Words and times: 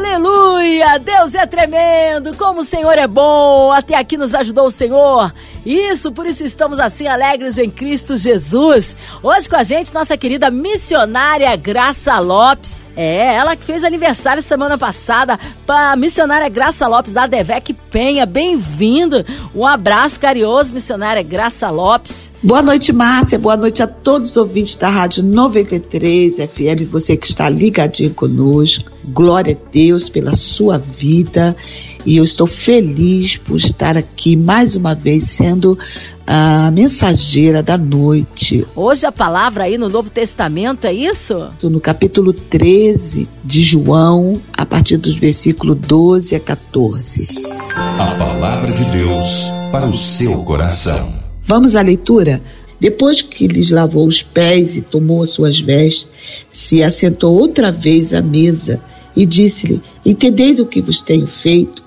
Aleluia! 0.00 0.98
Deus 0.98 1.34
é 1.34 1.44
tremendo! 1.44 2.34
Como 2.34 2.62
o 2.62 2.64
Senhor 2.64 2.96
é 2.96 3.06
bom! 3.06 3.70
Até 3.70 3.96
aqui 3.96 4.16
nos 4.16 4.34
ajudou 4.34 4.66
o 4.66 4.70
Senhor. 4.70 5.30
Isso, 5.64 6.10
por 6.10 6.24
isso 6.24 6.42
estamos 6.42 6.80
assim 6.80 7.06
alegres 7.06 7.58
em 7.58 7.68
Cristo 7.68 8.16
Jesus. 8.16 8.96
Hoje 9.22 9.46
com 9.46 9.56
a 9.56 9.62
gente, 9.62 9.92
nossa 9.92 10.16
querida 10.16 10.50
missionária 10.50 11.54
Graça 11.54 12.18
Lopes. 12.18 12.86
É, 12.96 13.34
ela 13.34 13.54
que 13.54 13.62
fez 13.62 13.84
aniversário 13.84 14.42
semana 14.42 14.78
passada. 14.78 15.38
A 15.68 15.94
missionária 15.96 16.48
Graça 16.48 16.88
Lopes 16.88 17.12
da 17.12 17.26
Devec 17.26 17.74
Penha. 17.90 18.24
Bem-vindo. 18.24 19.22
Um 19.54 19.66
abraço 19.66 20.18
carinhoso, 20.18 20.72
missionária 20.72 21.22
Graça 21.22 21.68
Lopes. 21.68 22.32
Boa 22.42 22.62
noite, 22.62 22.90
Márcia. 22.90 23.38
Boa 23.38 23.56
noite 23.56 23.82
a 23.82 23.86
todos 23.86 24.30
os 24.30 24.36
ouvintes 24.38 24.76
da 24.76 24.88
Rádio 24.88 25.22
93 25.22 26.36
FM. 26.36 26.90
Você 26.90 27.18
que 27.18 27.26
está 27.26 27.50
ligadinho 27.50 28.14
conosco. 28.14 28.89
Glória 29.04 29.56
a 29.56 29.70
Deus 29.72 30.08
pela 30.08 30.32
sua 30.32 30.78
vida 30.78 31.56
e 32.04 32.16
eu 32.16 32.24
estou 32.24 32.46
feliz 32.46 33.36
por 33.36 33.56
estar 33.56 33.96
aqui 33.96 34.36
mais 34.36 34.74
uma 34.74 34.94
vez 34.94 35.24
sendo 35.24 35.78
a 36.26 36.70
mensageira 36.70 37.62
da 37.62 37.76
noite. 37.76 38.66
Hoje 38.74 39.04
a 39.06 39.12
palavra 39.12 39.64
aí 39.64 39.76
no 39.76 39.88
Novo 39.88 40.10
Testamento, 40.10 40.86
é 40.86 40.92
isso? 40.92 41.48
No 41.62 41.80
capítulo 41.80 42.32
13 42.32 43.28
de 43.44 43.62
João, 43.62 44.40
a 44.56 44.64
partir 44.64 44.96
dos 44.96 45.14
versículos 45.14 45.78
12 45.78 46.36
a 46.36 46.40
14. 46.40 47.28
A 47.74 48.14
palavra 48.16 48.70
de 48.70 48.84
Deus 48.92 49.50
para 49.72 49.86
o 49.86 49.94
seu 49.94 50.42
coração. 50.44 51.12
Vamos 51.42 51.74
à 51.74 51.82
leitura? 51.82 52.40
Depois 52.78 53.20
que 53.20 53.46
lhes 53.46 53.70
lavou 53.70 54.06
os 54.06 54.22
pés 54.22 54.76
e 54.76 54.80
tomou 54.80 55.22
as 55.22 55.30
suas 55.30 55.60
vestes, 55.60 56.08
se 56.50 56.82
assentou 56.82 57.36
outra 57.38 57.70
vez 57.70 58.14
à 58.14 58.22
mesa 58.22 58.80
e 59.16 59.26
disse-lhe: 59.26 59.80
Entendeis 60.04 60.58
o 60.58 60.66
que 60.66 60.80
vos 60.80 61.00
tenho 61.00 61.26
feito? 61.26 61.82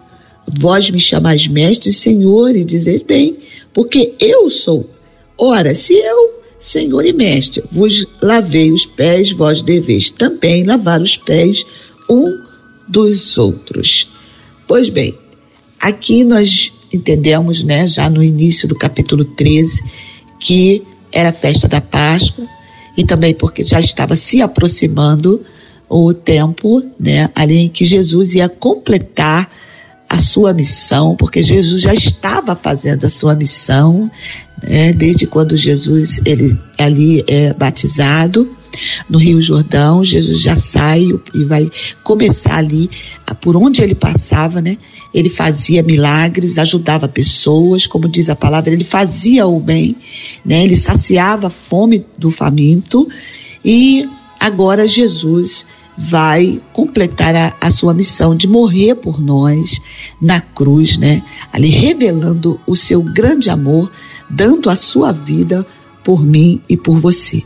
Vós 0.48 0.90
me 0.90 1.00
chamais 1.00 1.48
mestre 1.48 1.90
e 1.90 1.94
senhor 1.94 2.56
e 2.56 2.64
dizeis 2.64 3.02
bem, 3.02 3.38
porque 3.74 4.14
eu 4.20 4.50
sou. 4.50 4.90
Ora, 5.38 5.74
se 5.74 5.94
eu, 5.94 6.42
senhor 6.60 7.06
e 7.06 7.14
mestre, 7.14 7.64
vos 7.72 8.06
lavei 8.22 8.72
os 8.72 8.86
pés, 8.86 9.32
vós 9.32 9.62
deveis 9.62 10.10
também 10.10 10.64
lavar 10.64 11.02
os 11.02 11.18
pés 11.18 11.66
um 12.10 12.44
dos 12.88 13.38
outros. 13.38 14.10
Pois 14.68 14.90
bem, 14.90 15.18
aqui 15.80 16.24
nós 16.24 16.72
entendemos, 16.94 17.64
né, 17.64 17.88
já 17.88 18.10
no 18.10 18.22
início 18.22 18.68
do 18.68 18.76
capítulo 18.76 19.26
13, 19.26 19.84
que 20.40 20.84
era 21.12 21.30
a 21.30 21.34
festa 21.34 21.68
da 21.68 21.82
Páscoa 21.82 22.46
e 22.98 23.04
também 23.04 23.34
porque 23.34 23.64
já 23.64 23.80
estava 23.80 24.16
se 24.16 24.42
aproximando 24.42 25.42
o 25.94 26.14
tempo, 26.14 26.84
né, 27.00 27.30
ali 27.36 27.58
em 27.58 27.70
que 27.70 27.86
Jesus 27.86 28.34
ia 28.34 28.50
completar 28.50 29.50
a 30.10 30.18
sua 30.18 30.52
missão, 30.52 31.16
porque 31.16 31.42
Jesus 31.42 31.82
já 31.82 31.94
estava 31.94 32.56
fazendo 32.56 33.06
a 33.06 33.10
sua 33.10 33.36
missão, 33.36 34.10
né, 34.62 34.92
desde 34.92 35.28
quando 35.28 35.56
Jesus 35.56 36.20
ele 36.26 36.58
ali 36.80 37.24
é 37.28 37.54
batizado 37.54 38.50
no 39.08 39.20
Rio 39.20 39.40
Jordão, 39.40 40.04
Jesus 40.04 40.42
já 40.42 40.56
sai 40.56 41.08
e 41.34 41.44
vai 41.44 41.70
começar 42.04 42.56
ali 42.56 42.90
por 43.40 43.56
onde 43.56 43.84
ele 43.84 43.94
passava, 43.94 44.62
né? 44.62 44.78
Ele 45.14 45.30
fazia 45.30 45.84
milagres, 45.84 46.58
ajudava 46.58 47.08
pessoas, 47.08 47.86
como 47.86 48.08
diz 48.08 48.32
a 48.32 48.36
palavra, 48.36 48.74
ele 48.74 48.84
fazia 48.84 49.46
o 49.46 49.60
bem, 49.60 49.96
né? 50.44 50.64
Ele 50.64 50.76
saciava 50.76 51.48
a 51.48 51.52
fome 51.52 52.04
do 52.18 52.32
faminto 52.32 53.08
e 53.64 54.10
agora 54.40 54.88
Jesus 54.88 55.68
vai 55.98 56.62
completar 56.72 57.36
a, 57.36 57.56
a, 57.62 57.70
sua 57.70 57.94
missão 57.94 58.36
de 58.36 58.48
morrer 58.48 58.96
por 58.96 59.22
nós 59.22 59.80
na 60.20 60.42
cruz, 60.42 60.98
né? 60.98 61.24
Ali 61.52 61.70
revelando 61.70 62.60
o 62.66 62.76
seu 62.76 63.02
grande 63.02 63.50
amor, 63.50 63.92
dando 64.30 64.70
a 64.70 64.76
sua 64.76 65.12
vida 65.12 65.66
por 66.04 66.24
mim 66.24 66.62
e 66.68 66.76
por 66.76 66.98
você. 67.00 67.44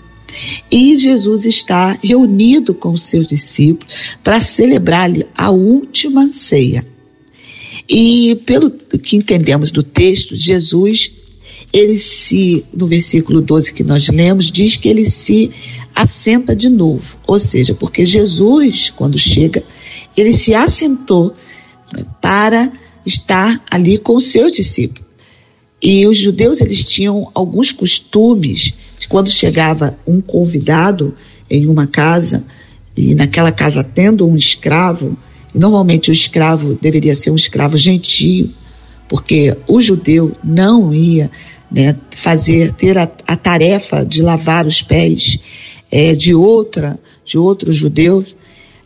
E 0.72 0.96
Jesus 0.96 1.46
está 1.46 1.97
reunido 2.02 2.74
com 2.74 2.90
os 2.91 3.03
seus 3.03 3.28
discípulos 3.28 4.18
para 4.24 4.40
celebrar-lhe 4.40 5.25
a 5.36 5.50
última 5.52 6.31
ceia. 6.31 6.86
E 7.90 8.36
pelo 8.46 8.69
que 8.69 9.16
entendemos 9.16 9.72
do 9.72 9.81
texto, 9.81 10.36
Jesus 10.36 11.12
ele 11.77 11.97
se, 11.97 12.65
no 12.73 12.88
versículo 12.88 13.41
12 13.41 13.73
que 13.73 13.83
nós 13.83 14.09
lemos, 14.09 14.51
diz 14.51 14.75
que 14.75 14.89
ele 14.89 15.05
se 15.05 15.51
assenta 15.95 16.55
de 16.55 16.69
novo. 16.69 17.17
Ou 17.27 17.39
seja, 17.39 17.73
porque 17.75 18.03
Jesus, 18.03 18.91
quando 18.95 19.17
chega, 19.17 19.63
ele 20.15 20.31
se 20.31 20.55
assentou 20.55 21.35
né, 21.93 22.03
para 22.19 22.71
estar 23.05 23.63
ali 23.69 23.97
com 23.97 24.19
seus 24.19 24.51
discípulos. 24.53 25.07
E 25.81 26.07
os 26.07 26.17
judeus, 26.17 26.61
eles 26.61 26.83
tinham 26.83 27.29
alguns 27.35 27.71
costumes, 27.71 28.73
de 28.97 29.07
quando 29.07 29.29
chegava 29.29 29.97
um 30.07 30.19
convidado 30.19 31.15
em 31.49 31.67
uma 31.67 31.85
casa, 31.85 32.44
e 32.95 33.13
naquela 33.13 33.51
casa 33.51 33.83
tendo 33.83 34.27
um 34.27 34.35
escravo, 34.35 35.15
e 35.53 35.59
normalmente 35.59 36.09
o 36.09 36.11
escravo 36.11 36.77
deveria 36.81 37.13
ser 37.13 37.29
um 37.29 37.35
escravo 37.35 37.77
gentio, 37.77 38.51
porque 39.07 39.55
o 39.67 39.79
judeu 39.79 40.35
não 40.44 40.94
ia 40.94 41.29
né, 41.72 41.95
fazer 42.16 42.72
ter 42.73 42.97
a, 42.97 43.09
a, 43.28 43.35
tarefa 43.35 44.05
de 44.05 44.22
lavar 44.22 44.66
os 44.66 44.81
pés 44.81 45.39
é, 45.91 46.13
de 46.13 46.33
outra 46.33 47.00
de 47.28 47.38
outros 47.38 47.75
judeus, 47.75 48.35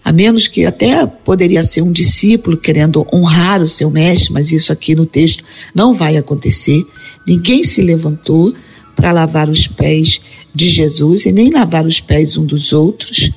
a 0.04 0.12
menos 0.12 0.48
que 0.48 0.66
até 0.66 1.06
poderia 1.06 1.62
ser 1.62 1.84
um 1.84 1.92
discípulo 1.92 2.58
querendo 2.58 3.06
honrar 3.14 3.62
o 3.62 3.68
seu 3.68 3.90
mestre, 3.92 4.34
mas 4.34 4.52
isso 4.52 4.74
aqui 4.74 4.96
no 4.96 5.06
texto 5.06 5.44
não 5.76 5.94
vai 5.94 6.18
acontecer. 6.18 6.84
Ninguém 7.28 7.64
se 7.64 7.84
levantou 7.84 8.52
para 8.96 9.12
lavar 9.12 9.48
os 9.48 9.68
pés 9.68 10.22
de 10.54 10.70
Jesus 10.70 11.28
e 11.28 11.32
nem 11.32 11.52
lavar 11.52 11.86
os 11.86 12.02
pés 12.02 12.36
um 12.36 12.44
dos 12.44 12.74
outros. 12.74 13.30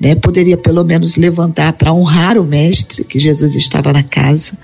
Né? 0.00 0.14
Poderia 0.14 0.56
pelo 0.56 0.84
menos 0.84 1.16
levantar 1.16 1.72
para 1.72 1.92
honrar 1.92 2.38
o 2.38 2.44
mestre, 2.44 3.04
que 3.04 3.18
Jesus 3.18 3.54
estava 3.54 3.92
na 3.92 4.02
casa 4.02 4.56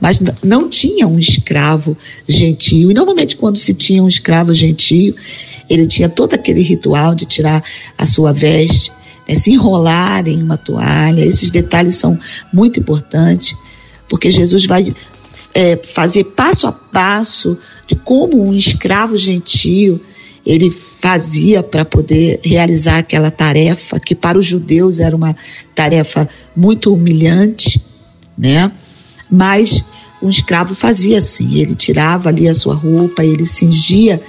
mas 0.00 0.20
não 0.42 0.68
tinha 0.68 1.06
um 1.06 1.18
escravo 1.18 1.96
gentio. 2.28 2.90
E 2.90 2.94
normalmente, 2.94 3.36
quando 3.36 3.56
se 3.56 3.72
tinha 3.74 4.02
um 4.02 4.08
escravo 4.08 4.52
gentio, 4.52 5.14
ele 5.68 5.86
tinha 5.86 6.08
todo 6.08 6.34
aquele 6.34 6.60
ritual 6.60 7.14
de 7.14 7.24
tirar 7.24 7.62
a 7.96 8.04
sua 8.04 8.32
veste, 8.32 8.92
né, 9.28 9.34
se 9.34 9.52
enrolar 9.52 10.28
em 10.28 10.42
uma 10.42 10.56
toalha. 10.56 11.24
Esses 11.24 11.50
detalhes 11.50 11.94
são 11.94 12.18
muito 12.52 12.78
importantes, 12.78 13.56
porque 14.08 14.30
Jesus 14.30 14.66
vai 14.66 14.94
é, 15.54 15.76
fazer 15.76 16.24
passo 16.24 16.66
a 16.66 16.72
passo 16.72 17.56
de 17.86 17.94
como 17.94 18.46
um 18.46 18.52
escravo 18.52 19.16
gentio 19.16 20.00
ele 20.44 20.70
fazia 20.70 21.62
para 21.62 21.84
poder 21.84 22.40
realizar 22.44 22.98
aquela 22.98 23.30
tarefa 23.30 23.98
que 23.98 24.14
para 24.14 24.38
os 24.38 24.44
judeus 24.44 25.00
era 25.00 25.16
uma 25.16 25.34
tarefa 25.74 26.28
muito 26.54 26.92
humilhante, 26.92 27.80
né? 28.36 28.70
Mas 29.30 29.84
um 30.22 30.28
escravo 30.28 30.74
fazia 30.74 31.18
assim, 31.18 31.56
ele 31.56 31.74
tirava 31.74 32.28
ali 32.28 32.48
a 32.48 32.54
sua 32.54 32.74
roupa, 32.74 33.24
ele 33.24 33.44
cingia 33.44 34.20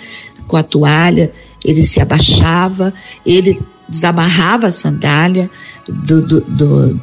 com 0.47 0.57
a 0.57 0.63
toalha, 0.63 1.31
ele 1.63 1.81
se 1.83 1.99
abaixava, 1.99 2.93
ele 3.25 3.61
desamarrava 3.87 4.67
a 4.67 4.71
sandália 4.71 5.49
do, 5.87 6.21
do, 6.21 6.41
do, 6.41 7.01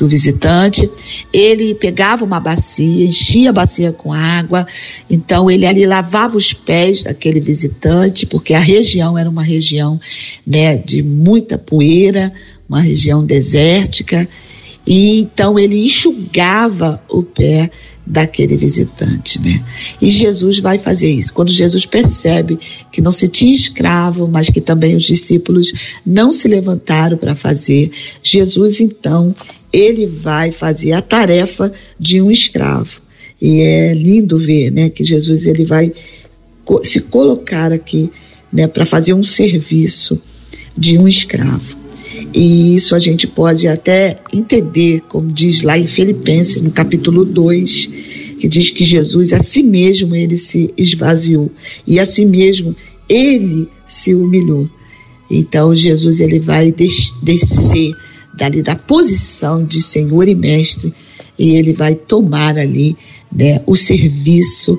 do 0.00 0.08
visitante, 0.08 0.90
ele 1.30 1.74
pegava 1.74 2.24
uma 2.24 2.40
bacia, 2.40 3.04
enchia 3.04 3.50
a 3.50 3.52
bacia 3.52 3.92
com 3.92 4.12
água, 4.12 4.66
então 5.08 5.50
ele 5.50 5.66
ali 5.66 5.84
lavava 5.84 6.38
os 6.38 6.54
pés 6.54 7.02
daquele 7.02 7.38
visitante, 7.38 8.24
porque 8.24 8.54
a 8.54 8.58
região 8.58 9.18
era 9.18 9.28
uma 9.28 9.42
região 9.42 10.00
né, 10.46 10.78
de 10.78 11.02
muita 11.02 11.58
poeira, 11.58 12.32
uma 12.66 12.80
região 12.80 13.24
desértica, 13.24 14.26
e 14.86 15.20
então 15.20 15.58
ele 15.58 15.84
enxugava 15.84 17.02
o 17.08 17.22
pé 17.22 17.70
daquele 18.06 18.56
visitante, 18.56 19.40
né? 19.40 19.62
E 20.00 20.10
Jesus 20.10 20.58
vai 20.58 20.78
fazer 20.78 21.12
isso. 21.12 21.32
Quando 21.32 21.52
Jesus 21.52 21.86
percebe 21.86 22.58
que 22.90 23.00
não 23.00 23.12
se 23.12 23.28
tinha 23.28 23.52
escravo, 23.52 24.26
mas 24.26 24.50
que 24.50 24.60
também 24.60 24.96
os 24.96 25.04
discípulos 25.04 25.72
não 26.04 26.32
se 26.32 26.48
levantaram 26.48 27.16
para 27.16 27.36
fazer, 27.36 27.90
Jesus 28.22 28.80
então 28.80 29.34
ele 29.72 30.06
vai 30.06 30.50
fazer 30.50 30.92
a 30.92 31.02
tarefa 31.02 31.72
de 31.98 32.20
um 32.20 32.30
escravo. 32.30 33.00
E 33.40 33.60
é 33.60 33.94
lindo 33.94 34.38
ver, 34.38 34.70
né, 34.70 34.90
que 34.90 35.04
Jesus 35.04 35.46
ele 35.46 35.64
vai 35.64 35.92
se 36.82 37.00
colocar 37.00 37.72
aqui, 37.72 38.10
né, 38.52 38.66
para 38.66 38.84
fazer 38.84 39.14
um 39.14 39.22
serviço 39.22 40.20
de 40.76 40.98
um 40.98 41.06
escravo. 41.06 41.79
E 42.32 42.74
isso 42.74 42.94
a 42.94 42.98
gente 42.98 43.26
pode 43.26 43.66
até 43.66 44.18
entender, 44.32 45.00
como 45.08 45.28
diz 45.28 45.62
lá 45.62 45.78
em 45.78 45.86
Filipenses, 45.86 46.62
no 46.62 46.70
capítulo 46.70 47.24
2, 47.24 47.90
que 48.38 48.48
diz 48.48 48.70
que 48.70 48.84
Jesus 48.84 49.32
a 49.32 49.38
si 49.38 49.62
mesmo 49.62 50.14
ele 50.14 50.36
se 50.36 50.72
esvaziou 50.76 51.50
e 51.86 51.98
a 51.98 52.06
si 52.06 52.24
mesmo 52.24 52.74
ele 53.08 53.68
se 53.86 54.14
humilhou. 54.14 54.68
Então 55.30 55.74
Jesus 55.74 56.20
ele 56.20 56.38
vai 56.38 56.72
des 56.72 57.12
descer 57.22 57.92
dali 58.34 58.62
da 58.62 58.76
posição 58.76 59.64
de 59.64 59.80
Senhor 59.80 60.28
e 60.28 60.34
Mestre 60.34 60.94
e 61.38 61.50
ele 61.56 61.72
vai 61.72 61.94
tomar 61.94 62.58
ali 62.58 62.96
né, 63.32 63.60
o 63.66 63.74
serviço 63.74 64.78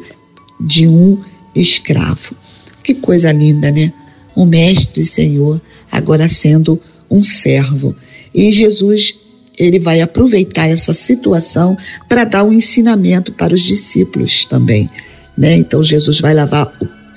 de 0.59 0.88
um 0.88 1.18
escravo. 1.56 2.36
Que 2.83 2.94
coisa 2.94 3.31
linda, 3.31 3.71
né? 3.71 3.94
Um 4.36 4.45
mestre 4.45 5.03
Senhor 5.03 5.62
agora 5.92 6.27
sendo 6.27 6.80
um 7.12 7.22
servo. 7.22 7.96
E 8.34 8.50
Jesus 8.50 9.16
ele 9.60 9.78
vai 9.78 10.02
aproveitar 10.02 10.68
essa 10.68 10.94
situação 10.94 11.78
para 12.10 12.24
dar 12.24 12.44
um 12.44 12.54
ensinamento 12.54 13.31
para 13.34 13.54
os 13.54 13.62
discípulos 13.62 14.46
também, 14.46 14.90
né? 15.38 15.56
Então 15.56 15.84
Jesus 15.84 16.19
vai 16.19 16.34
lavar 16.34 16.74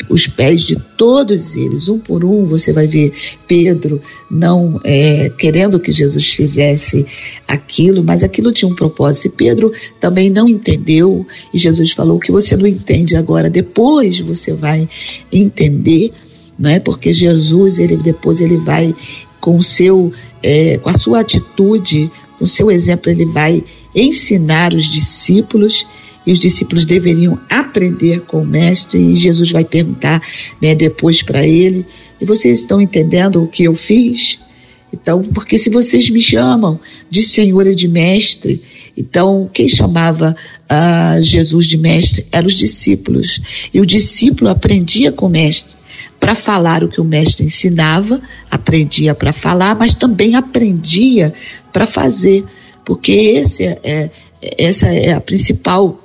os 0.08 0.26
pés 0.26 0.62
de 0.62 0.76
todos 0.96 1.56
eles, 1.56 1.88
um 1.88 1.99
por 1.99 2.25
um. 2.25 2.44
Você 2.46 2.73
vai 2.73 2.87
ver 2.87 3.12
Pedro 3.46 4.00
não 4.31 4.81
é, 4.85 5.31
querendo 5.31 5.81
que 5.81 5.91
Jesus 5.91 6.32
fizesse 6.32 7.06
aquilo, 7.46 8.05
mas 8.05 8.23
aquilo 8.23 8.52
tinha 8.52 8.70
um 8.70 8.75
propósito. 8.75 9.26
E 9.26 9.37
Pedro 9.37 9.73
também 10.00 10.29
não 10.29 10.49
entendeu, 10.49 11.26
e 11.52 11.58
Jesus 11.58 11.93
falou 11.93 12.19
que 12.19 12.32
você 12.32 12.56
não 12.56 12.67
entende 12.67 13.17
agora, 13.17 13.49
depois 13.49 14.20
você 14.20 14.52
vai 14.52 14.88
entender, 15.32 16.12
não 16.58 16.70
é? 16.70 16.79
Porque 16.79 17.12
Jesus, 17.12 17.79
ele 17.79 17.96
depois 17.96 18.41
ele 18.41 18.56
vai 18.58 18.94
com 19.44 19.56
o 19.56 19.62
seu, 19.62 20.11
é, 20.43 20.79
com 20.79 20.88
a 20.88 20.96
sua 20.96 21.20
atitude, 21.20 22.11
com 22.38 22.44
o 22.44 22.46
seu 22.46 22.70
exemplo, 22.70 23.12
ele 23.12 23.26
vai 23.26 23.62
ensinar 23.94 24.73
os 24.73 24.87
discípulos 24.87 25.87
e 26.26 26.32
os 26.32 26.38
discípulos 26.38 26.87
deveriam 26.87 27.38
aprender 27.50 28.23
com 28.23 28.41
o 28.41 28.46
mestre 28.46 28.99
e 28.99 29.14
Jesus 29.14 29.52
vai 29.52 29.62
perguntar 29.62 30.23
né, 30.62 30.75
depois 30.75 31.23
para 31.23 31.46
ele 31.46 31.87
e 32.19 32.25
vocês 32.25 32.61
estão 32.61 32.81
entendendo 32.81 33.43
o 33.43 33.46
que 33.46 33.64
eu 33.64 33.75
fiz? 33.75 34.38
Então, 34.91 35.23
porque 35.23 35.58
se 35.58 35.69
vocês 35.69 36.08
me 36.08 36.23
chamam 36.23 36.81
de 37.11 37.20
Senhor 37.20 37.67
e 37.67 37.75
de 37.75 37.87
Mestre, 37.87 38.62
então 38.96 39.50
quem 39.52 39.69
chamava 39.69 40.35
uh, 40.70 41.23
Jesus 41.23 41.67
de 41.67 41.76
Mestre 41.76 42.25
eram 42.32 42.46
os 42.46 42.55
discípulos. 42.55 43.43
E 43.75 43.79
o 43.79 43.85
discípulo 43.85 44.49
aprendia 44.49 45.12
com 45.12 45.26
o 45.26 45.31
Mestre 45.31 45.75
para 46.24 46.34
falar 46.34 46.82
o 46.82 46.88
que 46.88 47.02
o 47.02 47.04
Mestre 47.04 47.44
ensinava, 47.44 48.18
aprendia 48.50 49.14
para 49.14 49.30
falar, 49.30 49.76
mas 49.76 49.94
também 49.94 50.36
aprendia 50.36 51.34
para 51.70 51.86
fazer, 51.86 52.42
porque 52.82 53.12
esse 53.12 53.64
é, 53.64 53.78
é, 53.84 54.10
essa 54.56 54.86
é 54.86 55.12
a 55.12 55.20
principal 55.20 56.02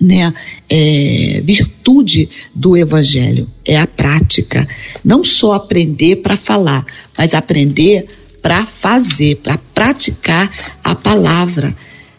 né, 0.00 0.34
é, 0.68 1.40
virtude 1.44 2.28
do 2.52 2.76
evangelho 2.76 3.48
é 3.64 3.78
a 3.78 3.86
prática. 3.86 4.66
Não 5.04 5.22
só 5.22 5.52
aprender 5.52 6.16
para 6.16 6.36
falar, 6.36 6.84
mas 7.16 7.32
aprender 7.32 8.08
para 8.42 8.66
fazer, 8.66 9.36
para 9.36 9.56
praticar 9.72 10.50
a 10.82 10.96
palavra. 10.96 11.72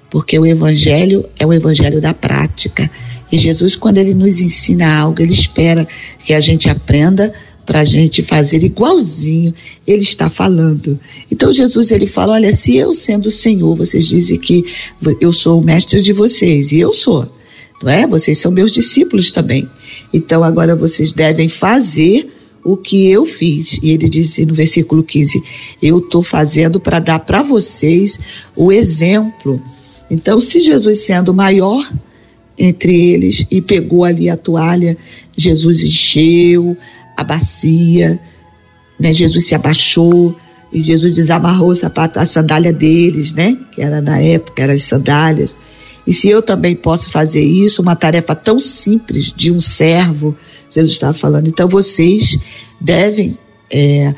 Porque 0.09 0.39
o 0.39 0.45
evangelho 0.45 1.27
é 1.37 1.45
o 1.45 1.51
evangelho 1.51 1.99
da 1.99 2.13
prática. 2.13 2.89
E 3.31 3.37
Jesus, 3.37 3.75
quando 3.75 3.97
ele 3.97 4.13
nos 4.13 4.41
ensina 4.41 4.99
algo, 4.99 5.21
ele 5.21 5.33
espera 5.33 5.87
que 6.23 6.33
a 6.33 6.39
gente 6.39 6.69
aprenda 6.69 7.33
para 7.65 7.81
a 7.81 7.85
gente 7.85 8.23
fazer 8.23 8.63
igualzinho 8.63 9.53
ele 9.85 10.01
está 10.01 10.27
falando. 10.27 10.99
Então 11.31 11.53
Jesus 11.53 11.91
ele 11.91 12.07
fala: 12.07 12.33
olha, 12.33 12.51
se 12.51 12.75
eu 12.75 12.93
sendo 12.93 13.27
o 13.27 13.31
Senhor, 13.31 13.75
vocês 13.75 14.07
dizem 14.07 14.39
que 14.39 14.65
eu 15.21 15.31
sou 15.31 15.61
o 15.61 15.63
mestre 15.63 16.01
de 16.01 16.11
vocês, 16.11 16.71
e 16.71 16.79
eu 16.79 16.93
sou 16.93 17.31
não 17.81 17.91
é? 17.91 18.05
Vocês 18.05 18.37
são 18.37 18.51
meus 18.51 18.71
discípulos 18.71 19.31
também. 19.31 19.69
Então 20.13 20.43
agora 20.43 20.75
vocês 20.75 21.13
devem 21.13 21.47
fazer 21.47 22.29
o 22.63 22.75
que 22.75 23.07
eu 23.07 23.25
fiz. 23.25 23.79
E 23.81 23.91
ele 23.91 24.09
disse 24.09 24.45
no 24.45 24.53
versículo 24.53 25.03
15: 25.03 25.41
Eu 25.81 25.99
estou 25.99 26.21
fazendo 26.21 26.79
para 26.79 26.99
dar 26.99 27.19
para 27.19 27.41
vocês 27.41 28.19
o 28.55 28.71
exemplo. 28.71 29.61
Então, 30.11 30.39
se 30.39 30.59
Jesus 30.59 31.01
sendo 31.01 31.33
maior 31.33 31.87
entre 32.59 32.93
eles 32.93 33.47
e 33.49 33.61
pegou 33.61 34.03
ali 34.03 34.29
a 34.29 34.35
toalha, 34.35 34.97
Jesus 35.35 35.83
encheu 35.83 36.75
a 37.15 37.23
bacia, 37.23 38.19
né? 38.99 39.13
Jesus 39.13 39.45
se 39.45 39.55
abaixou 39.55 40.35
e 40.71 40.81
Jesus 40.81 41.13
desamarrou 41.13 41.69
o 41.69 41.75
sapato, 41.75 42.19
a 42.19 42.25
sandália 42.25 42.73
deles, 42.73 43.31
né? 43.31 43.57
Que 43.73 43.81
era 43.81 44.01
na 44.01 44.19
época, 44.19 44.61
eram 44.61 44.73
as 44.73 44.83
sandálias. 44.83 45.55
E 46.05 46.11
se 46.11 46.29
eu 46.29 46.41
também 46.41 46.75
posso 46.75 47.09
fazer 47.09 47.41
isso, 47.41 47.81
uma 47.81 47.95
tarefa 47.95 48.35
tão 48.35 48.59
simples 48.59 49.31
de 49.31 49.51
um 49.51 49.59
servo, 49.59 50.35
Jesus 50.69 50.93
estava 50.93 51.13
falando, 51.13 51.47
então 51.47 51.67
vocês 51.67 52.37
devem 52.79 53.37
é, 53.71 54.13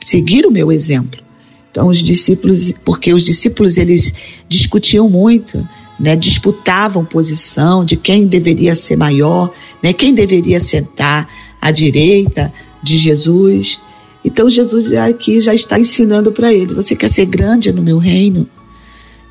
seguir 0.00 0.46
o 0.46 0.50
meu 0.50 0.72
exemplo. 0.72 1.22
Então 1.70 1.88
os 1.88 1.98
discípulos, 1.98 2.72
porque 2.84 3.12
os 3.12 3.24
discípulos 3.24 3.78
eles 3.78 4.14
discutiam 4.48 5.08
muito, 5.10 5.66
né, 5.98 6.16
disputavam 6.16 7.04
posição 7.04 7.84
de 7.84 7.96
quem 7.96 8.26
deveria 8.26 8.74
ser 8.74 8.96
maior, 8.96 9.52
né, 9.82 9.92
quem 9.92 10.14
deveria 10.14 10.58
sentar 10.58 11.28
à 11.60 11.70
direita 11.70 12.52
de 12.82 12.98
Jesus. 12.98 13.80
Então 14.24 14.48
Jesus 14.50 14.92
aqui 14.92 15.38
já 15.40 15.54
está 15.54 15.78
ensinando 15.78 16.32
para 16.32 16.52
ele: 16.52 16.74
você 16.74 16.96
quer 16.96 17.08
ser 17.08 17.26
grande 17.26 17.72
no 17.72 17.82
meu 17.82 17.98
reino? 17.98 18.48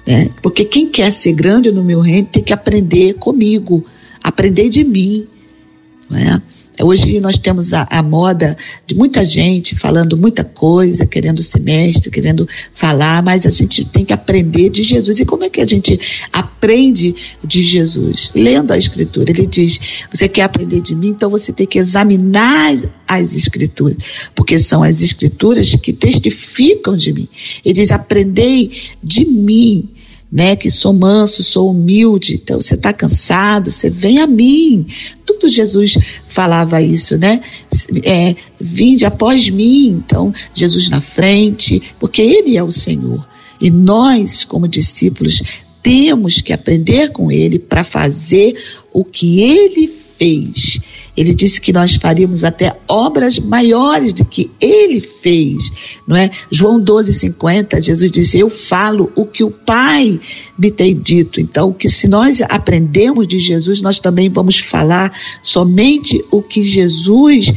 Né? 0.05 0.29
Porque 0.41 0.65
quem 0.65 0.87
quer 0.87 1.11
ser 1.11 1.33
grande 1.33 1.71
no 1.71 1.83
meu 1.83 1.99
reino 1.99 2.27
tem 2.31 2.43
que 2.43 2.53
aprender 2.53 3.13
comigo, 3.15 3.85
aprender 4.23 4.69
de 4.69 4.83
mim. 4.83 5.27
Não 6.09 6.17
é? 6.17 6.41
Hoje 6.81 7.19
nós 7.19 7.37
temos 7.37 7.73
a, 7.73 7.87
a, 7.89 8.01
moda 8.01 8.57
de 8.87 8.95
muita 8.95 9.23
gente 9.23 9.75
falando 9.75 10.17
muita 10.17 10.43
coisa, 10.43 11.05
querendo 11.05 11.41
ser 11.43 11.59
mestre, 11.59 12.09
querendo 12.09 12.47
falar, 12.73 13.21
mas 13.21 13.45
a 13.45 13.49
gente 13.49 13.85
tem 13.85 14.03
que 14.03 14.13
aprender 14.13 14.69
de 14.69 14.81
Jesus. 14.81 15.19
E 15.19 15.25
como 15.25 15.43
é 15.43 15.49
que 15.49 15.61
a 15.61 15.67
gente 15.67 15.99
aprende 16.31 17.15
de 17.43 17.61
Jesus? 17.61 18.31
Lendo 18.33 18.71
a 18.71 18.77
Escritura. 18.77 19.31
Ele 19.31 19.45
diz: 19.45 19.79
Você 20.11 20.27
quer 20.27 20.43
aprender 20.43 20.81
de 20.81 20.95
mim? 20.95 21.09
Então 21.09 21.29
você 21.29 21.53
tem 21.53 21.67
que 21.67 21.77
examinar 21.77 22.73
as, 22.73 22.87
as 23.07 23.35
Escrituras, 23.35 23.97
porque 24.33 24.57
são 24.57 24.81
as 24.81 25.03
Escrituras 25.03 25.75
que 25.75 25.93
testificam 25.93 26.95
de 26.95 27.13
mim. 27.13 27.29
Ele 27.63 27.73
diz: 27.73 27.91
Aprendei 27.91 28.71
de 29.03 29.25
mim 29.25 29.89
né? 30.33 30.55
Que 30.55 30.71
sou 30.71 30.91
manso, 30.91 31.43
sou 31.43 31.69
humilde. 31.69 32.39
Então 32.41 32.59
você 32.59 32.73
está 32.73 32.91
cansado, 32.91 33.69
você 33.69 33.87
vem 33.87 34.17
a 34.17 34.25
mim. 34.25 34.87
Tudo 35.23 35.47
Jesus 35.47 35.95
falava 36.27 36.81
isso, 36.81 37.19
né? 37.19 37.39
É, 38.03 38.35
vinde 38.59 39.05
após 39.05 39.47
mim. 39.47 40.01
Então 40.03 40.33
Jesus 40.55 40.89
na 40.89 41.01
frente, 41.01 41.83
porque 41.99 42.23
Ele 42.23 42.57
é 42.57 42.63
o 42.63 42.71
Senhor. 42.71 43.23
E 43.61 43.69
nós, 43.69 44.43
como 44.43 44.67
discípulos, 44.67 45.43
temos 45.83 46.41
que 46.41 46.51
aprender 46.51 47.11
com 47.11 47.31
Ele 47.31 47.59
para 47.59 47.83
fazer 47.83 48.55
o 48.91 49.05
que 49.05 49.39
Ele 49.39 50.02
fez. 50.23 50.79
Ele 51.17 51.33
disse 51.33 51.59
que 51.59 51.73
nós 51.73 51.95
faríamos 51.95 52.45
até 52.45 52.73
obras 52.87 53.37
maiores 53.39 54.13
do 54.13 54.23
que 54.23 54.49
ele 54.59 55.01
fez, 55.01 55.71
não 56.07 56.15
é? 56.15 56.31
João 56.49 56.79
12:50, 56.79 57.81
Jesus 57.81 58.09
disse: 58.09 58.39
"Eu 58.39 58.49
falo 58.49 59.11
o 59.15 59.25
que 59.25 59.43
o 59.43 59.51
Pai 59.51 60.19
me 60.57 60.71
tem 60.71 60.95
dito". 60.95 61.41
Então, 61.41 61.73
que 61.73 61.89
se 61.89 62.07
nós 62.07 62.41
aprendemos 62.41 63.27
de 63.27 63.37
Jesus, 63.37 63.81
nós 63.81 63.99
também 63.99 64.29
vamos 64.29 64.59
falar 64.59 65.11
somente 65.43 66.23
o 66.31 66.41
que 66.41 66.61
Jesus 66.61 67.53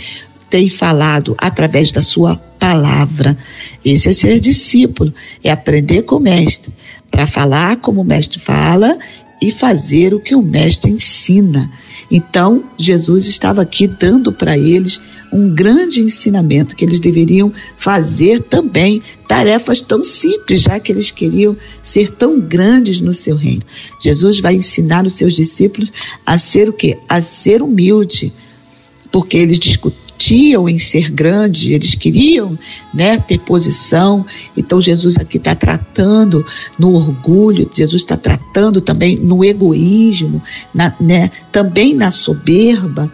tem 0.50 0.68
falado 0.68 1.34
através 1.38 1.92
da 1.92 2.02
sua 2.02 2.36
palavra. 2.36 3.36
Esse 3.84 4.08
é 4.08 4.12
ser 4.12 4.40
discípulo, 4.40 5.14
é 5.42 5.50
aprender 5.50 6.02
com 6.02 6.16
o 6.16 6.20
mestre, 6.20 6.72
para 7.10 7.26
falar 7.26 7.76
como 7.76 8.00
o 8.00 8.04
mestre 8.04 8.40
fala 8.40 8.98
e 9.40 9.50
fazer 9.50 10.14
o 10.14 10.20
que 10.20 10.34
o 10.34 10.42
mestre 10.42 10.90
ensina. 10.90 11.70
Então, 12.10 12.64
Jesus 12.78 13.26
estava 13.26 13.62
aqui 13.62 13.86
dando 13.86 14.32
para 14.32 14.56
eles 14.56 15.00
um 15.32 15.54
grande 15.54 16.02
ensinamento 16.02 16.74
que 16.74 16.84
eles 16.84 17.00
deveriam 17.00 17.52
fazer 17.76 18.42
também 18.42 19.02
tarefas 19.28 19.80
tão 19.80 20.02
simples, 20.02 20.62
já 20.62 20.78
que 20.80 20.92
eles 20.92 21.10
queriam 21.10 21.56
ser 21.82 22.12
tão 22.12 22.40
grandes 22.40 23.00
no 23.00 23.12
seu 23.12 23.36
reino. 23.36 23.62
Jesus 24.00 24.40
vai 24.40 24.54
ensinar 24.54 25.04
os 25.04 25.14
seus 25.14 25.34
discípulos 25.34 25.92
a 26.24 26.38
ser 26.38 26.68
o 26.68 26.72
quê? 26.72 26.98
A 27.08 27.20
ser 27.20 27.60
humilde, 27.62 28.32
porque 29.10 29.36
eles 29.36 29.58
discutiram 29.58 30.05
insistiam 30.16 30.68
em 30.68 30.78
ser 30.78 31.10
grande, 31.10 31.74
eles 31.74 31.94
queriam 31.94 32.58
né, 32.92 33.18
ter 33.18 33.38
posição. 33.38 34.24
Então 34.56 34.80
Jesus 34.80 35.16
aqui 35.18 35.36
está 35.36 35.54
tratando 35.54 36.44
no 36.78 36.94
orgulho, 36.94 37.68
Jesus 37.72 38.02
está 38.02 38.16
tratando 38.16 38.80
também 38.80 39.16
no 39.16 39.44
egoísmo, 39.44 40.42
na, 40.74 40.94
né, 41.00 41.30
também 41.52 41.94
na 41.94 42.10
soberba, 42.10 43.12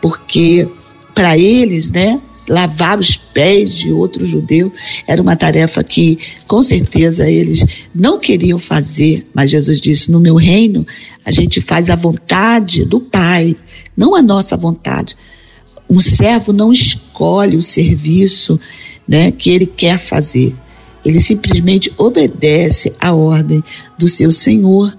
porque 0.00 0.68
para 1.14 1.38
eles, 1.38 1.92
né, 1.92 2.20
lavar 2.48 2.98
os 2.98 3.16
pés 3.16 3.72
de 3.72 3.92
outro 3.92 4.26
judeu 4.26 4.72
era 5.06 5.22
uma 5.22 5.36
tarefa 5.36 5.82
que, 5.84 6.18
com 6.48 6.60
certeza, 6.60 7.30
eles 7.30 7.64
não 7.94 8.18
queriam 8.18 8.58
fazer. 8.58 9.24
Mas 9.32 9.50
Jesus 9.50 9.80
disse: 9.80 10.10
No 10.10 10.18
meu 10.18 10.34
reino, 10.34 10.84
a 11.24 11.30
gente 11.30 11.60
faz 11.60 11.88
a 11.88 11.94
vontade 11.94 12.84
do 12.84 12.98
Pai, 12.98 13.56
não 13.96 14.16
a 14.16 14.20
nossa 14.20 14.56
vontade. 14.56 15.16
Um 15.94 16.00
servo 16.00 16.52
não 16.52 16.72
escolhe 16.72 17.56
o 17.56 17.62
serviço 17.62 18.58
né, 19.06 19.30
que 19.30 19.48
ele 19.48 19.64
quer 19.64 19.96
fazer. 19.96 20.52
Ele 21.04 21.20
simplesmente 21.20 21.92
obedece 21.96 22.92
à 23.00 23.14
ordem 23.14 23.62
do 23.96 24.08
seu 24.08 24.32
Senhor. 24.32 24.92